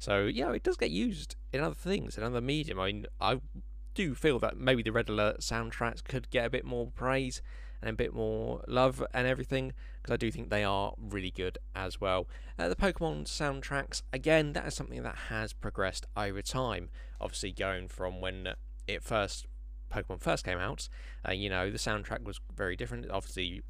So 0.00 0.22
yeah, 0.22 0.50
it 0.52 0.62
does 0.62 0.78
get 0.78 0.90
used 0.90 1.36
in 1.52 1.60
other 1.60 1.74
things, 1.74 2.16
in 2.16 2.24
other 2.24 2.40
medium. 2.40 2.80
I 2.80 2.86
mean, 2.86 3.06
I 3.20 3.40
do 3.94 4.14
feel 4.14 4.38
that 4.38 4.56
maybe 4.56 4.82
the 4.82 4.92
Red 4.92 5.10
Alert 5.10 5.40
soundtracks 5.40 6.02
could 6.02 6.30
get 6.30 6.46
a 6.46 6.50
bit 6.50 6.64
more 6.64 6.90
praise 6.90 7.42
and 7.82 7.90
a 7.90 7.92
bit 7.92 8.14
more 8.14 8.64
love 8.66 9.04
and 9.12 9.26
everything 9.26 9.74
because 10.00 10.14
I 10.14 10.16
do 10.16 10.30
think 10.30 10.48
they 10.48 10.64
are 10.64 10.94
really 10.98 11.30
good 11.30 11.58
as 11.74 12.00
well. 12.00 12.26
Uh, 12.58 12.68
the 12.68 12.76
Pokemon 12.76 13.24
soundtracks, 13.26 14.02
again, 14.10 14.54
that 14.54 14.66
is 14.66 14.74
something 14.74 15.02
that 15.02 15.16
has 15.28 15.52
progressed 15.52 16.06
over 16.16 16.40
time. 16.40 16.88
Obviously, 17.20 17.52
going 17.52 17.88
from 17.88 18.22
when 18.22 18.54
it 18.86 19.02
first 19.02 19.46
Pokemon 19.92 20.22
first 20.22 20.46
came 20.46 20.58
out, 20.58 20.88
uh, 21.28 21.32
you 21.32 21.50
know, 21.50 21.70
the 21.70 21.76
soundtrack 21.76 22.24
was 22.24 22.40
very 22.56 22.74
different. 22.74 23.10
Obviously, 23.10 23.60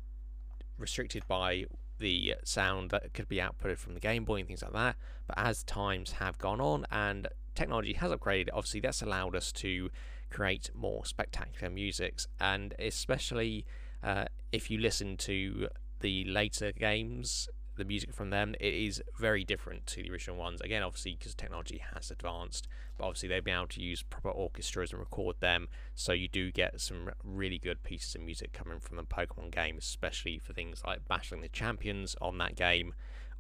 restricted 0.78 1.26
by 1.26 1.64
the 2.00 2.34
sound 2.44 2.90
that 2.90 3.14
could 3.14 3.28
be 3.28 3.36
outputted 3.36 3.78
from 3.78 3.94
the 3.94 4.00
Game 4.00 4.24
Boy 4.24 4.38
and 4.38 4.46
things 4.46 4.62
like 4.62 4.72
that. 4.72 4.96
But 5.26 5.38
as 5.38 5.62
times 5.62 6.12
have 6.12 6.38
gone 6.38 6.60
on 6.60 6.86
and 6.90 7.28
technology 7.54 7.92
has 7.94 8.10
upgraded, 8.10 8.48
obviously 8.52 8.80
that's 8.80 9.02
allowed 9.02 9.36
us 9.36 9.52
to 9.52 9.90
create 10.30 10.70
more 10.74 11.04
spectacular 11.04 11.72
musics, 11.72 12.26
and 12.40 12.74
especially 12.78 13.66
uh, 14.02 14.24
if 14.52 14.70
you 14.70 14.78
listen 14.78 15.16
to 15.18 15.68
the 16.00 16.24
later 16.24 16.72
games, 16.72 17.48
the 17.80 17.84
music 17.86 18.12
from 18.14 18.30
them, 18.30 18.54
it 18.60 18.74
is 18.74 19.02
very 19.18 19.42
different 19.42 19.86
to 19.86 20.02
the 20.02 20.10
original 20.10 20.36
ones. 20.36 20.60
Again, 20.60 20.82
obviously, 20.82 21.16
because 21.18 21.34
technology 21.34 21.82
has 21.94 22.10
advanced, 22.10 22.68
but 22.96 23.06
obviously 23.06 23.28
they've 23.28 23.44
been 23.44 23.56
able 23.56 23.66
to 23.68 23.82
use 23.82 24.02
proper 24.02 24.30
orchestras 24.30 24.92
and 24.92 25.00
record 25.00 25.36
them, 25.40 25.68
so 25.94 26.12
you 26.12 26.28
do 26.28 26.52
get 26.52 26.80
some 26.80 27.10
really 27.24 27.58
good 27.58 27.82
pieces 27.82 28.14
of 28.14 28.20
music 28.20 28.52
coming 28.52 28.78
from 28.78 28.96
the 28.96 29.02
Pokemon 29.02 29.50
game, 29.50 29.76
especially 29.78 30.38
for 30.38 30.52
things 30.52 30.82
like 30.86 31.08
battling 31.08 31.40
the 31.40 31.48
champions 31.48 32.14
on 32.20 32.38
that 32.38 32.54
game, 32.54 32.94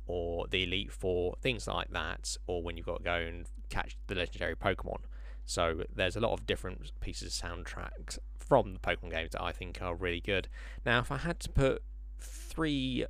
or 0.06 0.46
the 0.48 0.64
Elite 0.64 0.90
Four, 0.90 1.36
things 1.40 1.68
like 1.68 1.90
that, 1.90 2.36
or 2.46 2.62
when 2.62 2.76
you've 2.76 2.86
got 2.86 2.98
to 2.98 3.04
go 3.04 3.14
and 3.14 3.46
catch 3.68 3.96
the 4.08 4.14
legendary 4.14 4.56
Pokemon. 4.56 5.02
So 5.44 5.84
there's 5.94 6.16
a 6.16 6.20
lot 6.20 6.32
of 6.32 6.46
different 6.46 6.92
pieces 7.00 7.40
of 7.40 7.48
soundtracks 7.48 8.18
from 8.38 8.72
the 8.72 8.78
Pokemon 8.78 9.10
games 9.10 9.32
that 9.32 9.42
I 9.42 9.52
think 9.52 9.80
are 9.82 9.94
really 9.94 10.20
good. 10.20 10.48
Now, 10.84 11.00
if 11.00 11.12
I 11.12 11.18
had 11.18 11.38
to 11.40 11.50
put 11.50 11.82
three 12.18 13.04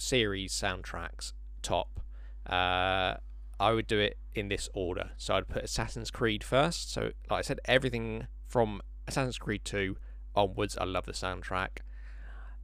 series 0.00 0.52
soundtracks 0.52 1.32
top, 1.62 2.00
uh, 2.46 3.14
I 3.60 3.72
would 3.72 3.86
do 3.86 3.98
it 3.98 4.18
in 4.34 4.48
this 4.48 4.68
order. 4.74 5.10
So 5.16 5.34
I'd 5.34 5.48
put 5.48 5.64
Assassin's 5.64 6.10
Creed 6.10 6.44
first. 6.44 6.92
So, 6.92 7.10
like 7.30 7.38
I 7.38 7.42
said, 7.42 7.60
everything 7.64 8.26
from 8.46 8.80
Assassin's 9.06 9.38
Creed 9.38 9.64
2 9.64 9.96
onwards, 10.34 10.76
I 10.78 10.84
love 10.84 11.06
the 11.06 11.12
soundtrack. 11.12 11.78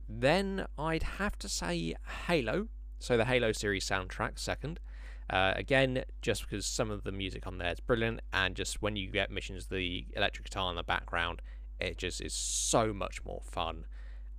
Then 0.08 0.66
I'd 0.78 1.02
have 1.02 1.38
to 1.38 1.48
say 1.48 1.94
Halo. 2.26 2.68
So 2.98 3.16
the 3.16 3.24
Halo 3.24 3.52
series 3.52 3.86
soundtrack 3.86 4.38
second. 4.38 4.80
Uh, 5.28 5.54
again, 5.56 6.04
just 6.22 6.42
because 6.42 6.66
some 6.66 6.90
of 6.90 7.02
the 7.02 7.12
music 7.12 7.46
on 7.46 7.58
there 7.58 7.72
is 7.72 7.80
brilliant, 7.80 8.20
and 8.32 8.54
just 8.54 8.82
when 8.82 8.94
you 8.94 9.10
get 9.10 9.30
missions, 9.30 9.66
the 9.66 10.06
electric 10.14 10.44
guitar 10.44 10.68
in 10.70 10.76
the 10.76 10.82
background 10.82 11.40
it 11.80 11.98
just 11.98 12.20
is 12.20 12.32
so 12.32 12.92
much 12.92 13.24
more 13.24 13.40
fun. 13.44 13.86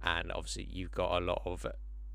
And 0.03 0.31
obviously, 0.31 0.67
you've 0.71 0.91
got 0.91 1.21
a 1.21 1.25
lot 1.25 1.41
of 1.45 1.65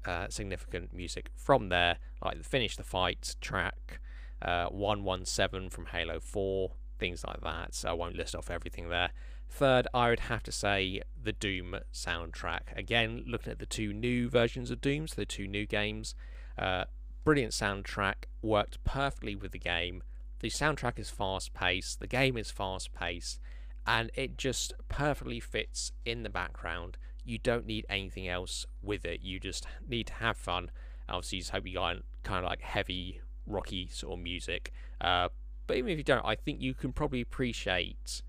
uh, 0.05 0.29
significant 0.29 0.93
music 0.95 1.31
from 1.35 1.69
there, 1.69 1.99
like 2.25 2.39
the 2.39 2.45
Finish 2.45 2.77
the 2.77 2.85
Fight 2.85 3.37
track, 3.41 4.01
uh, 4.43 4.67
117 4.67 5.71
from 5.71 5.87
Halo 5.87 6.21
4, 6.21 6.73
things 6.99 7.25
like 7.25 7.41
that. 7.43 7.75
So 7.75 7.91
I 7.91 7.93
won't 7.93 8.17
list 8.17 8.35
off 8.35 8.51
everything 8.51 8.89
there. 8.89 9.11
Third, 9.49 9.89
I 9.93 10.11
would 10.11 10.21
have 10.21 10.45
to 10.45 10.53
say 10.53 11.03
the 11.21 11.33
Doom 11.33 11.77
soundtrack. 11.93 12.77
Again, 12.77 13.25
looking 13.27 13.51
at 13.51 13.59
the 13.59 13.67
two 13.67 13.93
new 13.93 14.29
versions 14.29 14.71
of 14.71 14.81
Doom, 14.81 15.09
so 15.09 15.17
the 15.17 15.27
two 15.27 15.49
new 15.49 15.67
games, 15.67 16.15
uh, 16.57 16.85
brilliant 17.25 17.53
soundtrack, 17.53 18.27
worked 18.43 18.83
perfectly 18.85 19.35
with 19.35 19.51
the 19.51 19.59
game. 19.59 20.03
The 20.39 20.51
soundtrack 20.51 20.99
is 20.99 21.11
fast 21.11 21.53
paced, 21.53 21.99
the 21.99 22.07
game 22.07 22.37
is 22.37 22.51
fast 22.51 22.95
paced, 22.95 23.41
and 23.87 24.11
it 24.15 24.39
just 24.39 24.73
perfectly 24.89 25.41
fits 25.41 25.93
in 26.05 26.23
the 26.23 26.31
background. 26.31 26.97
You 27.25 27.39
don't 27.39 27.67
need 27.67 27.87
anything 27.89 28.29
else 28.29 28.67
with 28.83 29.05
it. 29.05 29.21
You 29.23 29.41
just 29.41 29.67
need 29.87 30.07
to 30.09 30.15
have 30.15 30.37
fun. 30.37 30.71
Obviously, 31.09 31.37
you 31.37 31.43
just 31.43 31.53
hope 31.53 31.67
you 31.67 31.75
got 31.75 31.97
kind 32.23 32.45
of 32.45 32.51
like 32.51 32.61
heavy, 32.61 33.21
rocky 33.47 33.89
sort 33.93 34.15
of 34.15 34.23
music. 34.23 34.73
Uh, 35.01 35.29
but 35.67 35.77
even 35.77 35.91
if 35.91 35.99
you 35.99 36.05
don't, 36.05 36.25
I 36.25 36.35
think 36.35 36.61
you 36.61 36.75
can 36.75 36.93
probably 36.93 37.21
appreciate 37.21 38.23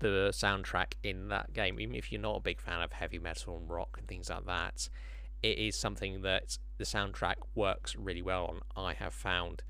the 0.00 0.30
soundtrack 0.32 0.94
in 1.02 1.28
that 1.28 1.52
game, 1.52 1.80
even 1.80 1.94
if 1.94 2.12
you're 2.12 2.20
not 2.20 2.36
a 2.36 2.40
big 2.40 2.60
fan 2.60 2.82
of 2.82 2.92
heavy 2.92 3.18
metal 3.18 3.56
and 3.56 3.70
rock 3.70 3.96
and 3.98 4.06
things 4.06 4.30
like 4.30 4.46
that. 4.46 4.88
It 5.42 5.58
is 5.58 5.76
something 5.76 6.22
that 6.22 6.58
the 6.78 6.84
soundtrack 6.84 7.36
works 7.54 7.96
really 7.96 8.22
well 8.22 8.46
on. 8.46 8.60
I 8.76 8.94
have 8.94 9.12
found 9.12 9.62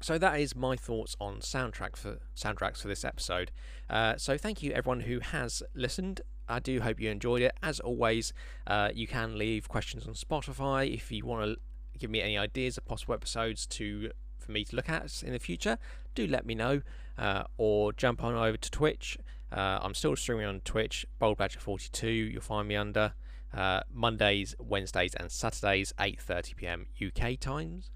so 0.00 0.18
that 0.18 0.40
is 0.40 0.54
my 0.54 0.76
thoughts 0.76 1.16
on 1.20 1.40
soundtrack 1.40 1.96
for 1.96 2.18
soundtracks 2.36 2.80
for 2.82 2.88
this 2.88 3.04
episode. 3.04 3.50
Uh, 3.90 4.16
so 4.16 4.38
thank 4.38 4.62
you 4.62 4.72
everyone 4.72 5.00
who 5.00 5.20
has 5.20 5.62
listened. 5.74 6.20
I 6.48 6.58
do 6.60 6.80
hope 6.80 7.00
you 7.00 7.10
enjoyed 7.10 7.42
it. 7.42 7.52
As 7.62 7.80
always, 7.80 8.32
uh, 8.66 8.90
you 8.94 9.06
can 9.06 9.36
leave 9.36 9.68
questions 9.68 10.06
on 10.06 10.14
Spotify 10.14 10.92
if 10.92 11.12
you 11.12 11.24
want 11.24 11.44
to 11.44 11.56
give 11.98 12.10
me 12.10 12.20
any 12.20 12.38
ideas 12.38 12.78
of 12.78 12.84
possible 12.84 13.14
episodes 13.14 13.66
to 13.66 14.10
for 14.38 14.52
me 14.52 14.64
to 14.64 14.76
look 14.76 14.88
at 14.88 15.22
in 15.22 15.32
the 15.32 15.38
future. 15.38 15.78
Do 16.14 16.26
let 16.26 16.46
me 16.46 16.54
know, 16.54 16.82
uh, 17.18 17.44
or 17.56 17.92
jump 17.92 18.24
on 18.24 18.34
over 18.34 18.56
to 18.56 18.70
Twitch. 18.70 19.18
Uh, 19.52 19.78
I'm 19.82 19.94
still 19.94 20.14
streaming 20.16 20.46
on 20.46 20.60
Twitch, 20.60 21.06
Bold 21.18 21.38
Badger 21.38 21.60
42. 21.60 22.08
You'll 22.08 22.40
find 22.40 22.68
me 22.68 22.76
under 22.76 23.14
uh, 23.52 23.80
Mondays, 23.92 24.54
Wednesdays, 24.58 25.14
and 25.14 25.30
Saturdays, 25.30 25.92
8:30 25.98 26.56
p.m. 26.56 26.86
UK 27.04 27.38
times. 27.38 27.90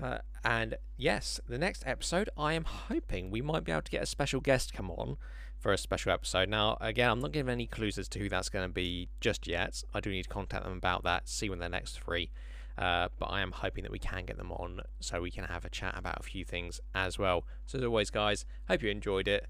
Uh, 0.00 0.18
and 0.44 0.76
yes, 0.96 1.40
the 1.48 1.58
next 1.58 1.82
episode, 1.86 2.30
I 2.36 2.52
am 2.52 2.64
hoping 2.64 3.30
we 3.30 3.42
might 3.42 3.64
be 3.64 3.72
able 3.72 3.82
to 3.82 3.90
get 3.90 4.02
a 4.02 4.06
special 4.06 4.40
guest 4.40 4.72
come 4.72 4.90
on 4.90 5.16
for 5.58 5.72
a 5.72 5.78
special 5.78 6.12
episode. 6.12 6.48
Now, 6.48 6.76
again, 6.80 7.10
I'm 7.10 7.20
not 7.20 7.32
giving 7.32 7.52
any 7.52 7.66
clues 7.66 7.98
as 7.98 8.08
to 8.10 8.18
who 8.18 8.28
that's 8.28 8.48
going 8.48 8.68
to 8.68 8.72
be 8.72 9.08
just 9.20 9.46
yet. 9.46 9.82
I 9.92 10.00
do 10.00 10.10
need 10.10 10.24
to 10.24 10.28
contact 10.28 10.64
them 10.64 10.76
about 10.76 11.04
that, 11.04 11.28
see 11.28 11.50
when 11.50 11.58
they're 11.58 11.68
next 11.68 11.98
free. 11.98 12.30
Uh, 12.76 13.08
but 13.18 13.26
I 13.26 13.40
am 13.40 13.50
hoping 13.50 13.82
that 13.82 13.90
we 13.90 13.98
can 13.98 14.24
get 14.24 14.36
them 14.36 14.52
on 14.52 14.82
so 15.00 15.20
we 15.20 15.32
can 15.32 15.44
have 15.44 15.64
a 15.64 15.68
chat 15.68 15.98
about 15.98 16.20
a 16.20 16.22
few 16.22 16.44
things 16.44 16.80
as 16.94 17.18
well. 17.18 17.44
So, 17.66 17.78
as 17.78 17.84
always, 17.84 18.10
guys, 18.10 18.44
hope 18.68 18.82
you 18.82 18.90
enjoyed 18.90 19.26
it. 19.26 19.46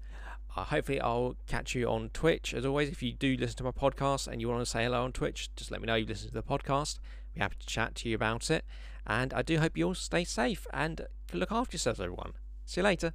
Uh, 0.55 0.63
hopefully, 0.63 0.99
I'll 0.99 1.35
catch 1.45 1.75
you 1.75 1.87
on 1.87 2.09
Twitch. 2.09 2.55
As 2.55 2.65
always, 2.65 2.89
if 2.89 3.03
you 3.03 3.13
do 3.13 3.37
listen 3.37 3.57
to 3.57 3.63
my 3.63 3.71
podcast 3.71 4.27
and 4.27 4.41
you 4.41 4.49
want 4.49 4.61
to 4.61 4.65
say 4.65 4.83
hello 4.83 5.03
on 5.03 5.11
Twitch, 5.11 5.51
just 5.55 5.69
let 5.69 5.79
me 5.79 5.85
know 5.85 5.95
you 5.95 6.07
listen 6.07 6.29
to 6.29 6.33
the 6.33 6.41
podcast. 6.41 6.97
I'll 6.97 7.33
be 7.35 7.41
happy 7.41 7.57
to 7.59 7.67
chat 7.67 7.93
to 7.95 8.09
you 8.09 8.15
about 8.15 8.49
it. 8.49 8.65
And 9.05 9.31
I 9.31 9.43
do 9.43 9.59
hope 9.59 9.77
you 9.77 9.85
all 9.85 9.95
stay 9.95 10.23
safe 10.23 10.65
and 10.73 11.05
look 11.31 11.51
after 11.51 11.75
yourselves, 11.75 11.99
everyone. 11.99 12.33
See 12.65 12.81
you 12.81 12.85
later. 12.85 13.13